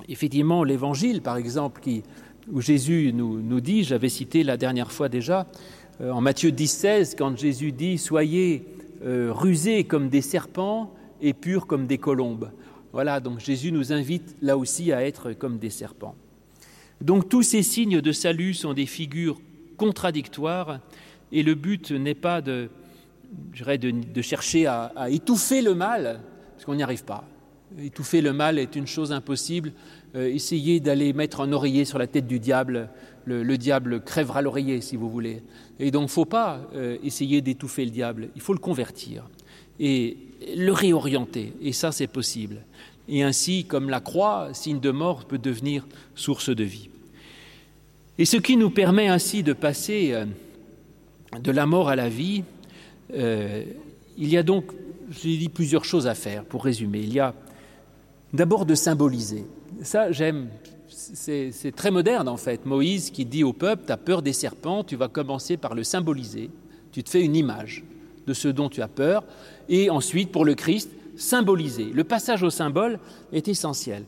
effectivement, 0.08 0.64
l'évangile, 0.64 1.22
par 1.22 1.38
exemple, 1.38 1.82
où 2.52 2.62
Jésus 2.62 3.12
nous, 3.14 3.62
dit, 3.62 3.84
j'avais 3.84 4.10
cité 4.10 4.44
la 4.44 4.58
dernière 4.58 4.92
fois 4.92 5.10
déjà, 5.10 5.48
euh, 6.02 6.12
en 6.12 6.22
Matthieu 6.22 6.52
10, 6.52 6.68
16, 6.68 7.16
quand 7.16 7.38
Jésus 7.38 7.72
dit 7.72 7.98
Soyez 7.98 8.66
euh, 9.04 9.32
rusés 9.34 9.84
comme 9.84 10.10
des 10.10 10.22
serpents 10.22 10.94
et 11.22 11.34
purs 11.34 11.68
comme 11.68 11.88
des 11.88 11.98
colombes. 11.98 12.52
Voilà, 12.92 13.20
donc 13.20 13.40
Jésus 13.40 13.72
nous 13.72 13.92
invite 13.92 14.36
là 14.42 14.58
aussi 14.58 14.92
à 14.92 15.06
être 15.06 15.34
comme 15.34 15.58
des 15.58 15.70
serpents. 15.70 16.16
Donc 17.02 17.28
tous 17.28 17.44
ces 17.44 17.64
signes 17.64 18.02
de 18.02 18.12
salut 18.12 18.54
sont 18.54 18.74
des 18.74 18.86
figures 18.86 19.42
contradictoires 19.78 20.80
et 21.32 21.44
le 21.44 21.56
but 21.56 21.92
n'est 21.92 22.14
pas 22.14 22.42
de, 22.42 22.70
de, 23.34 23.92
de 23.92 24.22
chercher 24.22 24.68
à, 24.68 24.92
étouffer 25.10 25.62
le 25.62 25.76
mal, 25.76 26.20
parce 26.54 26.66
qu'on 26.66 26.76
n'y 26.76 26.84
arrive 26.84 27.04
pas. 27.04 27.24
Étouffer 27.80 28.22
le 28.22 28.34
mal 28.34 28.60
est 28.60 28.76
une 28.76 28.88
chose 28.88 29.12
impossible. 29.12 29.72
Euh, 30.16 30.28
essayez 30.28 30.80
d'aller 30.80 31.12
mettre 31.14 31.42
un 31.42 31.52
oreiller 31.52 31.86
sur 31.86 31.98
la 31.98 32.08
tête 32.08 32.28
du 32.28 32.40
diable, 32.40 32.90
le, 33.26 33.42
le 33.42 33.58
diable 33.58 34.02
crèvera 34.02 34.42
l'oreiller 34.42 34.82
si 34.82 34.96
vous 34.96 35.10
voulez. 35.10 35.42
Et 35.80 35.90
donc 35.90 36.04
il 36.04 36.06
ne 36.06 36.10
faut 36.10 36.26
pas 36.26 36.62
euh, 36.76 36.98
essayer 37.04 37.42
d'étouffer 37.42 37.86
le 37.86 37.92
diable, 37.92 38.30
il 38.36 38.42
faut 38.42 38.54
le 38.54 38.60
convertir 38.60 39.28
et 39.80 40.18
le 40.56 40.72
réorienter. 40.72 41.54
Et 41.62 41.72
ça, 41.72 41.92
c'est 41.92 42.08
possible. 42.08 42.62
Et 43.10 43.24
ainsi, 43.24 43.66
comme 43.66 43.90
la 43.90 44.00
croix, 44.00 44.50
signe 44.54 44.80
de 44.80 44.92
mort, 44.92 45.26
peut 45.26 45.38
devenir 45.38 45.86
source 46.16 46.50
de 46.50 46.64
vie. 46.64 46.90
Et 48.18 48.26
ce 48.26 48.38
qui 48.38 48.58
nous 48.58 48.70
permet 48.70 49.08
ainsi 49.08 49.44
de 49.44 49.54
passer 49.54 50.12
euh, 50.14 50.26
de 51.42 51.52
la 51.52 51.66
mort 51.66 51.90
à 51.90 51.96
la 51.96 52.10
vie, 52.10 52.44
euh, 53.16 53.64
il 54.18 54.30
y 54.30 54.38
a 54.38 54.44
donc, 54.44 54.66
j'ai 55.12 55.38
dit, 55.38 55.50
plusieurs 55.50 55.86
choses 55.86 56.08
à 56.08 56.16
faire 56.16 56.46
pour 56.46 56.64
résumer. 56.64 57.00
Il 57.00 57.14
y 57.14 57.20
a 57.20 57.34
d'abord 58.34 58.66
de 58.66 58.76
symboliser. 58.76 59.46
Ça, 59.82 60.12
j'aime. 60.12 60.50
C'est 60.90 61.76
très 61.76 61.92
moderne 61.92 62.28
en 62.28 62.38
fait. 62.38 62.66
Moïse 62.66 63.10
qui 63.10 63.26
dit 63.26 63.44
au 63.44 63.52
peuple, 63.52 63.84
tu 63.86 63.92
as 63.92 63.98
peur 63.98 64.22
des 64.22 64.32
serpents, 64.32 64.84
tu 64.84 64.96
vas 64.96 65.08
commencer 65.08 65.58
par 65.58 65.74
le 65.74 65.84
symboliser. 65.84 66.50
Tu 66.92 67.04
te 67.04 67.10
fais 67.10 67.24
une 67.24 67.36
image 67.36 67.84
de 68.28 68.34
ce 68.34 68.48
dont 68.48 68.70
tu 68.70 68.82
as 68.82 68.88
peur. 68.88 69.24
Et 69.70 69.90
ensuite, 69.90 70.32
pour 70.32 70.46
le 70.46 70.54
Christ, 70.54 70.92
symboliser. 71.16 71.86
Le 71.86 72.04
passage 72.04 72.44
au 72.44 72.50
symbole 72.50 73.00
est 73.32 73.48
essentiel. 73.48 74.06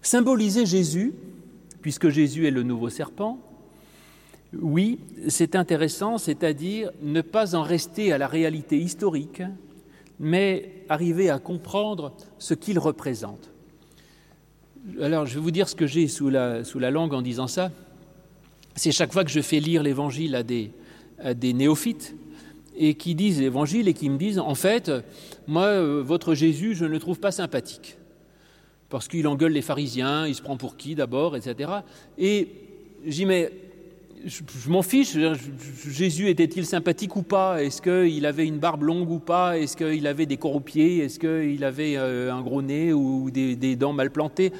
Symboliser 0.00 0.64
Jésus, 0.64 1.12
puisque 1.82 2.08
Jésus 2.08 2.46
est 2.46 2.52
le 2.52 2.62
nouveau 2.62 2.88
serpent, 2.88 3.40
oui, 4.54 5.00
c'est 5.28 5.56
intéressant, 5.56 6.16
c'est-à-dire 6.16 6.90
ne 7.02 7.20
pas 7.20 7.54
en 7.54 7.62
rester 7.62 8.12
à 8.12 8.18
la 8.18 8.26
réalité 8.26 8.78
historique, 8.78 9.42
mais 10.18 10.84
arriver 10.88 11.28
à 11.28 11.38
comprendre 11.38 12.12
ce 12.38 12.54
qu'il 12.54 12.78
représente. 12.78 13.50
Alors, 15.02 15.26
je 15.26 15.34
vais 15.34 15.40
vous 15.40 15.50
dire 15.50 15.68
ce 15.68 15.74
que 15.74 15.86
j'ai 15.86 16.08
sous 16.08 16.30
la, 16.30 16.62
langue 16.90 17.12
en 17.12 17.20
disant 17.20 17.46
ça. 17.46 17.70
C'est 18.74 18.92
chaque 18.92 19.12
fois 19.12 19.24
que 19.24 19.30
je 19.30 19.40
fais 19.40 19.60
lire 19.60 19.82
l'évangile 19.82 20.34
à 20.34 20.42
des, 20.42 20.70
à 21.18 21.34
des 21.34 21.52
néophytes 21.52 22.14
et 22.76 22.94
qui 22.94 23.14
disent 23.14 23.40
l'évangile 23.40 23.86
et 23.86 23.92
qui 23.92 24.08
me 24.08 24.16
disent 24.16 24.38
en 24.38 24.54
fait, 24.54 24.90
moi, 25.46 25.64
euh, 25.64 26.02
votre 26.02 26.34
Jésus, 26.34 26.74
je 26.74 26.84
ne 26.84 26.90
le 26.90 26.98
trouve 27.00 27.18
pas 27.18 27.32
sympathique. 27.32 27.98
Parce 28.88 29.08
qu'il 29.08 29.26
engueule 29.26 29.52
les 29.52 29.62
pharisiens, 29.62 30.26
il 30.26 30.34
se 30.34 30.40
prend 30.40 30.56
pour 30.56 30.76
qui 30.76 30.94
d'abord, 30.94 31.36
etc. 31.36 31.70
Et 32.16 32.48
j'y 33.04 33.26
mets 33.26 33.52
je, 34.24 34.68
m'en 34.68 34.82
fiche. 34.82 35.16
Jésus 35.88 36.28
était-il 36.28 36.66
sympathique 36.66 37.16
ou 37.16 37.22
pas? 37.22 37.62
Est-ce 37.62 37.82
qu'il 37.82 38.26
avait 38.26 38.46
une 38.46 38.58
barbe 38.58 38.82
longue 38.82 39.10
ou 39.10 39.18
pas? 39.18 39.58
Est-ce 39.58 39.76
qu'il 39.76 40.06
avait 40.06 40.26
des 40.26 40.36
corroupiers 40.36 40.98
Est-ce 40.98 41.18
qu'il 41.18 41.64
avait 41.64 41.96
euh, 41.96 42.32
un 42.32 42.42
gros 42.42 42.62
nez 42.62 42.92
ou 42.92 43.30
des, 43.30 43.56
des 43.56 43.76
dents 43.76 43.92
mal 43.92 44.10
plantées? 44.10 44.52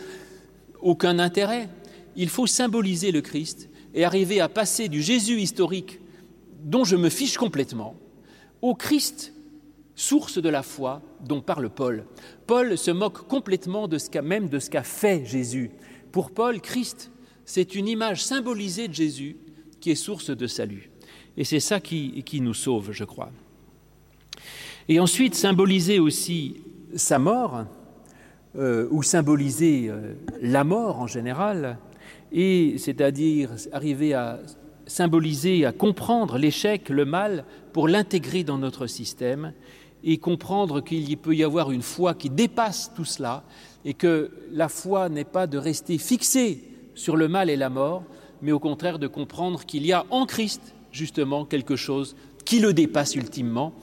Aucun 0.80 1.18
intérêt. 1.18 1.68
Il 2.16 2.28
faut 2.28 2.46
symboliser 2.46 3.12
le 3.12 3.20
Christ 3.20 3.68
et 3.94 4.04
arriver 4.04 4.40
à 4.40 4.48
passer 4.48 4.88
du 4.88 5.02
Jésus 5.02 5.40
historique, 5.40 6.00
dont 6.64 6.84
je 6.84 6.96
me 6.96 7.08
fiche 7.08 7.36
complètement, 7.36 7.94
au 8.62 8.74
Christ, 8.74 9.32
source 9.94 10.38
de 10.40 10.48
la 10.48 10.62
foi 10.62 11.02
dont 11.20 11.40
parle 11.40 11.70
Paul. 11.70 12.04
Paul 12.46 12.76
se 12.78 12.90
moque 12.90 13.26
complètement 13.26 13.88
de 13.88 13.98
ce 13.98 14.18
même 14.20 14.48
de 14.48 14.58
ce 14.58 14.70
qu'a 14.70 14.82
fait 14.82 15.24
Jésus. 15.24 15.70
Pour 16.12 16.30
Paul, 16.30 16.60
Christ, 16.60 17.10
c'est 17.44 17.74
une 17.74 17.88
image 17.88 18.22
symbolisée 18.22 18.88
de 18.88 18.94
Jésus 18.94 19.36
qui 19.80 19.90
est 19.90 19.94
source 19.94 20.30
de 20.30 20.46
salut. 20.46 20.90
Et 21.36 21.44
c'est 21.44 21.60
ça 21.60 21.80
qui, 21.80 22.40
nous 22.40 22.54
sauve, 22.54 22.90
je 22.92 23.04
crois. 23.04 23.30
Et 24.88 24.98
ensuite, 24.98 25.34
symboliser 25.34 25.98
aussi 26.00 26.56
sa 26.96 27.18
mort, 27.18 27.64
euh, 28.56 28.88
ou 28.90 29.02
symboliser 29.02 29.88
euh, 29.88 30.14
la 30.40 30.64
mort 30.64 31.00
en 31.00 31.06
général, 31.06 31.78
et 32.32 32.74
c'est-à-dire 32.78 33.50
arriver 33.72 34.14
à 34.14 34.40
symboliser, 34.86 35.64
à 35.64 35.72
comprendre 35.72 36.38
l'échec, 36.38 36.88
le 36.88 37.04
mal, 37.04 37.44
pour 37.72 37.88
l'intégrer 37.88 38.42
dans 38.42 38.58
notre 38.58 38.86
système, 38.86 39.52
et 40.02 40.18
comprendre 40.18 40.80
qu'il 40.80 41.16
peut 41.18 41.36
y 41.36 41.44
avoir 41.44 41.70
une 41.70 41.82
foi 41.82 42.14
qui 42.14 42.30
dépasse 42.30 42.92
tout 42.96 43.04
cela, 43.04 43.44
et 43.84 43.94
que 43.94 44.30
la 44.52 44.68
foi 44.68 45.08
n'est 45.08 45.24
pas 45.24 45.46
de 45.46 45.58
rester 45.58 45.98
fixée 45.98 46.64
sur 46.94 47.16
le 47.16 47.28
mal 47.28 47.48
et 47.50 47.56
la 47.56 47.70
mort, 47.70 48.02
mais 48.42 48.52
au 48.52 48.58
contraire 48.58 48.98
de 48.98 49.06
comprendre 49.06 49.64
qu'il 49.64 49.86
y 49.86 49.92
a 49.92 50.04
en 50.10 50.26
Christ 50.26 50.74
justement 50.92 51.44
quelque 51.44 51.76
chose 51.76 52.16
qui 52.44 52.60
le 52.60 52.72
dépasse 52.72 53.14
ultimement. 53.14 53.74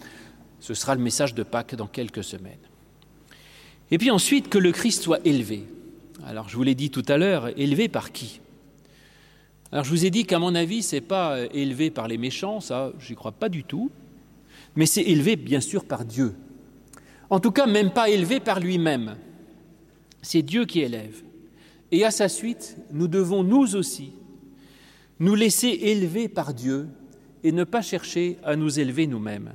Ce 0.60 0.74
sera 0.74 0.96
le 0.96 1.02
message 1.02 1.36
de 1.36 1.44
Pâques 1.44 1.76
dans 1.76 1.88
quelques 1.88 2.24
semaines. 2.24 2.58
Et 3.91 3.98
puis 3.98 4.10
ensuite 4.12 4.50
que 4.50 4.58
le 4.58 4.72
Christ 4.72 5.04
soit 5.04 5.26
élevé. 5.26 5.65
Alors 6.26 6.50
je 6.50 6.56
vous 6.56 6.63
l'ai 6.63 6.76
dit 6.76 6.89
tout 6.89 7.04
à 7.08 7.18
l'heure, 7.18 7.50
élevé 7.60 7.88
par 7.88 8.12
qui? 8.12 8.41
Alors 9.72 9.84
je 9.84 9.91
vous 9.91 10.06
ai 10.06 10.10
dit 10.10 10.26
qu'à 10.26 10.39
mon 10.39 10.56
avis, 10.56 10.82
ce 10.82 10.96
n'est 10.96 11.02
pas 11.02 11.39
élevé 11.54 11.91
par 11.91 12.08
les 12.08 12.18
méchants, 12.18 12.60
ça, 12.62 12.94
j'y 13.00 13.15
crois 13.15 13.34
pas 13.34 13.50
du 13.50 13.63
tout, 13.63 13.91
mais 14.76 14.86
c'est 14.86 15.04
élevé 15.04 15.36
bien 15.36 15.60
sûr 15.62 15.86
par 15.86 16.06
Dieu. 16.06 16.34
En 17.30 17.39
tout 17.39 17.52
cas, 17.52 17.65
même 17.65 17.91
pas 17.91 18.10
élevé 18.10 18.39
par 18.39 18.60
lui-même. 18.60 19.18
C'est 20.22 20.41
Dieu 20.41 20.65
qui 20.65 20.82
élève. 20.82 21.24
Et 21.91 22.04
à 22.06 22.12
sa 22.12 22.30
suite, 22.30 22.78
nous 22.91 23.08
devons 23.08 23.44
nous 23.44 23.76
aussi 23.76 24.12
nous 25.19 25.36
laisser 25.36 25.67
élever 25.67 26.28
par 26.28 26.54
Dieu 26.54 26.88
et 27.43 27.51
ne 27.51 27.63
pas 27.63 27.82
chercher 27.82 28.38
à 28.43 28.56
nous 28.56 28.80
élever 28.80 29.08
nous-mêmes. 29.08 29.54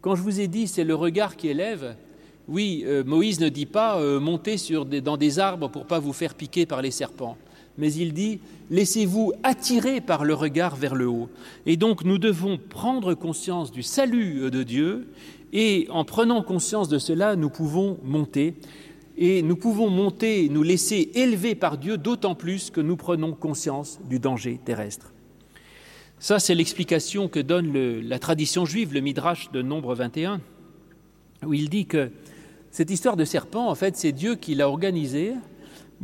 Quand 0.00 0.16
je 0.16 0.22
vous 0.22 0.40
ai 0.40 0.48
dit 0.48 0.66
c'est 0.66 0.84
le 0.84 0.94
regard 0.94 1.36
qui 1.36 1.48
élève, 1.48 1.96
oui, 2.48 2.82
euh, 2.86 3.04
Moïse 3.04 3.40
ne 3.40 3.48
dit 3.48 3.66
pas 3.66 4.00
euh, 4.00 4.18
montez 4.18 4.56
dans 5.02 5.16
des 5.16 5.38
arbres 5.38 5.68
pour 5.68 5.86
pas 5.86 6.00
vous 6.00 6.12
faire 6.12 6.34
piquer 6.34 6.66
par 6.66 6.82
les 6.82 6.90
serpents. 6.90 7.36
mais 7.78 7.92
il 7.94 8.12
dit 8.12 8.40
laissez-vous 8.70 9.32
attirer 9.42 10.00
par 10.00 10.24
le 10.24 10.34
regard 10.34 10.76
vers 10.76 10.94
le 10.94 11.06
haut. 11.06 11.28
Et 11.66 11.76
donc 11.76 12.04
nous 12.04 12.18
devons 12.18 12.58
prendre 12.58 13.14
conscience 13.14 13.70
du 13.70 13.82
salut 13.82 14.50
de 14.50 14.62
Dieu, 14.62 15.06
et 15.52 15.86
en 15.90 16.04
prenant 16.04 16.42
conscience 16.42 16.88
de 16.88 16.98
cela, 16.98 17.36
nous 17.36 17.50
pouvons 17.50 17.98
monter, 18.02 18.54
et 19.16 19.42
nous 19.42 19.56
pouvons 19.56 19.90
monter, 19.90 20.48
nous 20.48 20.62
laisser 20.62 21.10
élever 21.14 21.54
par 21.54 21.78
Dieu, 21.78 21.98
d'autant 21.98 22.34
plus 22.34 22.70
que 22.70 22.80
nous 22.80 22.96
prenons 22.96 23.32
conscience 23.32 24.00
du 24.08 24.18
danger 24.18 24.58
terrestre. 24.64 25.12
Ça, 26.18 26.38
c'est 26.38 26.54
l'explication 26.54 27.28
que 27.28 27.40
donne 27.40 27.72
la 28.00 28.18
tradition 28.18 28.64
juive, 28.64 28.94
le 28.94 29.00
Midrash 29.00 29.50
de 29.50 29.60
Nombre 29.60 29.94
21, 29.94 30.40
où 31.44 31.52
il 31.52 31.68
dit 31.68 31.86
que 31.86 32.10
cette 32.70 32.90
histoire 32.90 33.16
de 33.16 33.24
serpent, 33.24 33.68
en 33.68 33.74
fait, 33.74 33.96
c'est 33.96 34.12
Dieu 34.12 34.36
qui 34.36 34.54
l'a 34.54 34.68
organisée 34.68 35.34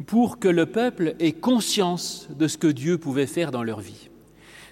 pour 0.06 0.38
que 0.38 0.48
le 0.48 0.66
peuple 0.66 1.14
ait 1.18 1.32
conscience 1.32 2.28
de 2.36 2.46
ce 2.46 2.58
que 2.58 2.66
Dieu 2.66 2.98
pouvait 2.98 3.26
faire 3.26 3.50
dans 3.50 3.62
leur 3.62 3.80
vie. 3.80 4.10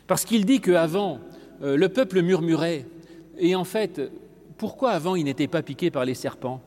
Parce 0.06 0.24
qu'il 0.24 0.44
dit 0.44 0.60
qu'avant, 0.60 1.20
euh, 1.62 1.76
le 1.76 1.88
peuple 1.88 2.22
murmurait, 2.22 2.86
et 3.38 3.54
en 3.54 3.64
fait, 3.64 4.00
pourquoi 4.58 4.90
avant 4.90 5.16
il 5.16 5.24
n'était 5.24 5.48
pas 5.48 5.62
piqué 5.62 5.90
par 5.90 6.04
les 6.04 6.14
serpents? 6.14 6.60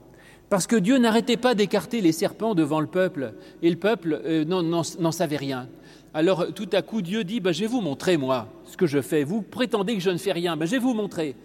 Parce 0.50 0.68
que 0.68 0.76
Dieu 0.76 0.98
n'arrêtait 0.98 1.38
pas 1.38 1.54
d'écarter 1.56 2.02
les 2.02 2.12
serpents 2.12 2.56
devant 2.56 2.80
le 2.80 2.88
peuple, 2.88 3.34
et 3.62 3.70
le 3.70 3.76
peuple 3.76 4.22
euh, 4.26 4.46
n'en 4.46 5.12
savait 5.12 5.38
rien. 5.38 5.68
Alors 6.14 6.54
tout 6.54 6.70
à 6.74 6.82
coup, 6.82 7.02
Dieu 7.02 7.24
dit, 7.24 7.40
bah, 7.40 7.52
je 7.52 7.62
vais 7.62 7.68
vous 7.68 7.82
montrer, 7.82 8.18
moi, 8.18 8.48
ce 8.66 8.76
que 8.76 8.88
je 8.88 9.02
fais. 9.02 9.24
Vous 9.24 9.42
prétendez 9.42 9.94
que 9.96 10.02
je 10.02 10.10
ne 10.10 10.18
fais 10.18 10.32
rien, 10.32 10.58
bah, 10.58 10.66
je 10.66 10.72
vais 10.72 10.80
vous 10.80 10.94
montrer. 10.96 11.36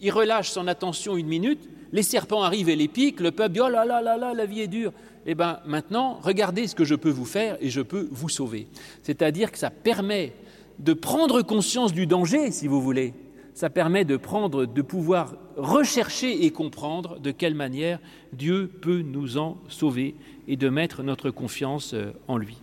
Il 0.00 0.12
relâche 0.12 0.50
son 0.50 0.68
attention 0.68 1.16
une 1.16 1.26
minute, 1.26 1.68
les 1.92 2.02
serpents 2.02 2.42
arrivent 2.42 2.68
et 2.68 2.76
les 2.76 2.88
piquent, 2.88 3.20
le 3.20 3.32
peuple 3.32 3.54
dit, 3.54 3.60
oh 3.60 3.68
là 3.68 3.84
là 3.84 4.00
là 4.00 4.16
là, 4.16 4.34
la 4.34 4.46
vie 4.46 4.60
est 4.60 4.68
dure 4.68 4.92
eh 5.26 5.34
bien 5.34 5.58
maintenant, 5.66 6.20
regardez 6.22 6.68
ce 6.68 6.74
que 6.74 6.84
je 6.84 6.94
peux 6.94 7.10
vous 7.10 7.24
faire 7.24 7.56
et 7.60 7.68
je 7.68 7.80
peux 7.80 8.08
vous 8.12 8.28
sauver. 8.28 8.68
C'est-à-dire 9.02 9.50
que 9.50 9.58
ça 9.58 9.70
permet 9.70 10.32
de 10.78 10.92
prendre 10.92 11.42
conscience 11.42 11.92
du 11.92 12.06
danger, 12.06 12.52
si 12.52 12.68
vous 12.68 12.80
voulez. 12.80 13.12
Ça 13.56 13.70
permet 13.70 14.04
de 14.04 14.18
prendre, 14.18 14.66
de 14.66 14.82
pouvoir 14.82 15.34
rechercher 15.56 16.44
et 16.44 16.50
comprendre 16.50 17.18
de 17.18 17.30
quelle 17.30 17.54
manière 17.54 18.00
Dieu 18.34 18.70
peut 18.82 19.00
nous 19.00 19.38
en 19.38 19.56
sauver 19.70 20.14
et 20.46 20.56
de 20.56 20.68
mettre 20.68 21.02
notre 21.02 21.30
confiance 21.30 21.94
euh, 21.94 22.12
en 22.28 22.36
lui. 22.36 22.58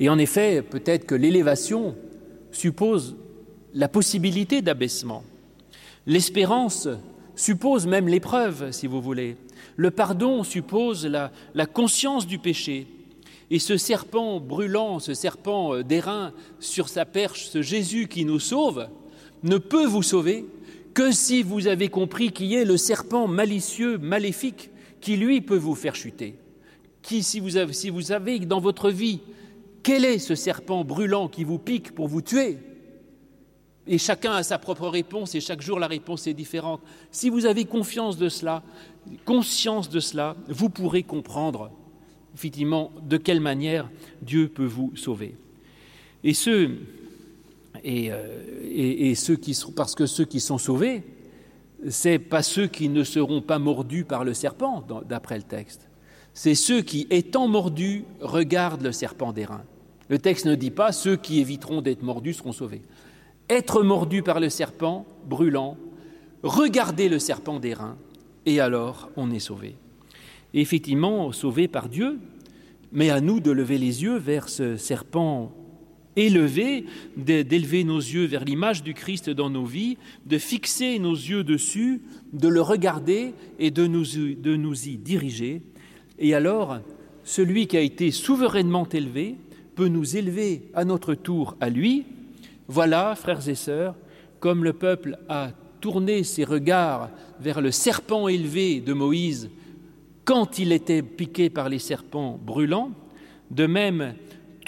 Et 0.00 0.08
en 0.08 0.16
effet, 0.16 0.62
peut-être 0.62 1.04
que 1.04 1.14
l'élévation 1.14 1.94
suppose 2.52 3.16
la 3.74 3.86
possibilité 3.86 4.62
d'abaissement. 4.62 5.22
L'espérance 6.06 6.88
suppose 7.36 7.86
même 7.86 8.08
l'épreuve, 8.08 8.70
si 8.70 8.86
vous 8.86 9.02
voulez. 9.02 9.36
Le 9.76 9.90
pardon 9.90 10.42
suppose 10.42 11.04
la, 11.04 11.32
la 11.52 11.66
conscience 11.66 12.26
du 12.26 12.38
péché. 12.38 12.86
Et 13.50 13.58
ce 13.58 13.76
serpent 13.76 14.40
brûlant, 14.40 15.00
ce 15.00 15.12
serpent 15.12 15.74
euh, 15.74 15.84
d'airain 15.84 16.32
sur 16.60 16.88
sa 16.88 17.04
perche, 17.04 17.44
ce 17.44 17.60
Jésus 17.60 18.08
qui 18.08 18.24
nous 18.24 18.40
sauve, 18.40 18.88
ne 19.42 19.58
peut 19.58 19.86
vous 19.86 20.02
sauver 20.02 20.46
que 20.94 21.12
si 21.12 21.42
vous 21.42 21.66
avez 21.66 21.88
compris 21.88 22.32
qui 22.32 22.54
est 22.54 22.64
le 22.64 22.76
serpent 22.76 23.28
malicieux, 23.28 23.98
maléfique, 23.98 24.70
qui 25.00 25.16
lui 25.16 25.40
peut 25.40 25.56
vous 25.56 25.74
faire 25.74 25.94
chuter. 25.94 26.34
Qui, 27.02 27.22
si 27.22 27.40
vous 27.40 27.56
avez, 27.56 27.72
si 27.72 27.90
vous 27.90 28.02
savez 28.02 28.40
dans 28.40 28.60
votre 28.60 28.90
vie 28.90 29.20
quel 29.82 30.04
est 30.04 30.18
ce 30.18 30.34
serpent 30.34 30.84
brûlant 30.84 31.28
qui 31.28 31.44
vous 31.44 31.58
pique 31.58 31.94
pour 31.94 32.08
vous 32.08 32.20
tuer, 32.20 32.58
et 33.88 33.96
chacun 33.96 34.32
a 34.32 34.42
sa 34.42 34.58
propre 34.58 34.86
réponse 34.88 35.34
et 35.34 35.40
chaque 35.40 35.62
jour 35.62 35.78
la 35.78 35.86
réponse 35.86 36.26
est 36.26 36.34
différente. 36.34 36.82
Si 37.10 37.30
vous 37.30 37.46
avez 37.46 37.64
confiance 37.64 38.18
de 38.18 38.28
cela, 38.28 38.62
conscience 39.24 39.88
de 39.88 39.98
cela, 39.98 40.36
vous 40.48 40.68
pourrez 40.68 41.02
comprendre 41.02 41.70
effectivement 42.34 42.92
de 43.02 43.16
quelle 43.16 43.40
manière 43.40 43.88
Dieu 44.20 44.48
peut 44.48 44.66
vous 44.66 44.92
sauver. 44.94 45.36
Et 46.22 46.34
ceux, 46.34 46.76
et, 47.84 48.12
euh, 48.12 48.42
et, 48.62 49.14
ceux 49.14 49.36
qui 49.36 49.54
sont, 49.54 49.72
parce 49.72 49.94
que 49.94 50.06
ceux 50.06 50.24
qui 50.24 50.40
sont 50.40 50.58
sauvés, 50.58 51.02
c'est 51.88 52.18
pas 52.18 52.42
ceux 52.42 52.66
qui 52.66 52.88
ne 52.88 53.04
seront 53.04 53.40
pas 53.40 53.58
mordus 53.58 54.04
par 54.04 54.24
le 54.24 54.34
serpent, 54.34 54.84
d'après 55.08 55.36
le 55.36 55.44
texte. 55.44 55.88
C'est 56.34 56.54
ceux 56.54 56.82
qui, 56.82 57.06
étant 57.10 57.48
mordus, 57.48 58.04
regardent 58.20 58.82
le 58.82 58.92
serpent 58.92 59.32
d'airain. 59.32 59.62
Le 60.08 60.18
texte 60.18 60.46
ne 60.46 60.54
dit 60.54 60.70
pas 60.70 60.92
ceux 60.92 61.16
qui 61.16 61.40
éviteront 61.40 61.82
d'être 61.82 62.02
mordus 62.02 62.34
seront 62.34 62.52
sauvés 62.52 62.82
être 63.48 63.82
mordu 63.82 64.22
par 64.22 64.40
le 64.40 64.48
serpent 64.48 65.06
brûlant, 65.26 65.76
regarder 66.42 67.08
le 67.08 67.18
serpent 67.18 67.58
d'airain, 67.58 67.96
et 68.46 68.60
alors 68.60 69.10
on 69.16 69.30
est 69.30 69.38
sauvé. 69.38 69.76
Effectivement, 70.54 71.32
sauvé 71.32 71.68
par 71.68 71.88
Dieu, 71.88 72.18
mais 72.92 73.10
à 73.10 73.20
nous 73.20 73.40
de 73.40 73.50
lever 73.50 73.78
les 73.78 74.02
yeux 74.02 74.16
vers 74.16 74.48
ce 74.48 74.76
serpent 74.76 75.52
élevé, 76.26 76.84
d'élever 77.16 77.84
nos 77.84 77.98
yeux 77.98 78.24
vers 78.24 78.44
l'image 78.44 78.82
du 78.82 78.94
Christ 78.94 79.30
dans 79.30 79.50
nos 79.50 79.64
vies, 79.64 79.96
de 80.26 80.38
fixer 80.38 80.98
nos 80.98 81.14
yeux 81.14 81.44
dessus, 81.44 82.02
de 82.32 82.48
le 82.48 82.60
regarder 82.60 83.32
et 83.58 83.70
de 83.70 83.86
nous, 83.86 84.04
de 84.04 84.56
nous 84.56 84.88
y 84.88 84.96
diriger. 84.96 85.62
Et 86.18 86.34
alors, 86.34 86.78
celui 87.24 87.66
qui 87.66 87.76
a 87.76 87.80
été 87.80 88.10
souverainement 88.10 88.88
élevé 88.88 89.36
peut 89.74 89.88
nous 89.88 90.16
élever 90.16 90.62
à 90.74 90.84
notre 90.84 91.14
tour 91.14 91.56
à 91.60 91.70
lui, 91.70 92.04
voilà, 92.66 93.14
frères 93.14 93.48
et 93.48 93.54
sœurs, 93.54 93.94
comme 94.40 94.64
le 94.64 94.72
peuple 94.72 95.18
a 95.28 95.52
tourné 95.80 96.24
ses 96.24 96.44
regards 96.44 97.10
vers 97.40 97.60
le 97.60 97.70
serpent 97.70 98.28
élevé 98.28 98.80
de 98.80 98.92
Moïse 98.92 99.50
quand 100.24 100.58
il 100.58 100.72
était 100.72 101.02
piqué 101.02 101.48
par 101.48 101.70
les 101.70 101.78
serpents 101.78 102.38
brûlants, 102.44 102.90
de 103.50 103.66
même, 103.66 104.14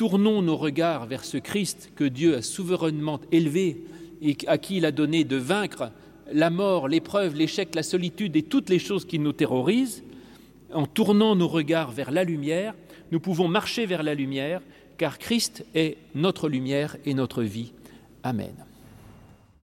tournons 0.01 0.41
nos 0.41 0.57
regards 0.57 1.05
vers 1.05 1.27
ce 1.27 1.37
Christ 1.37 1.93
que 1.95 2.05
Dieu 2.05 2.35
a 2.35 2.41
souverainement 2.41 3.21
élevé 3.33 3.85
et 4.23 4.35
à 4.47 4.57
qui 4.57 4.79
il 4.79 4.87
a 4.87 4.93
donné 4.93 5.25
de 5.25 5.37
vaincre 5.37 5.93
la 6.33 6.49
mort, 6.49 6.89
l'épreuve, 6.89 7.35
l'échec, 7.35 7.75
la 7.75 7.83
solitude 7.83 8.35
et 8.35 8.43
toutes 8.43 8.71
les 8.71 8.79
choses 8.79 9.05
qui 9.05 9.19
nous 9.19 9.35
terrorisent. 9.35 10.03
En 10.73 10.87
tournant 10.87 11.37
nos 11.37 11.49
regards 11.49 11.91
vers 11.91 12.13
la 12.13 12.25
lumière, 12.25 12.73
nous 13.13 13.21
pouvons 13.21 13.47
marcher 13.47 13.85
vers 13.85 14.03
la 14.03 14.15
lumière, 14.15 14.63
car 14.97 15.19
Christ 15.19 15.67
est 15.75 15.99
notre 16.15 16.49
lumière 16.49 16.97
et 17.05 17.13
notre 17.13 17.43
vie. 17.43 17.75
Amen. 18.23 18.70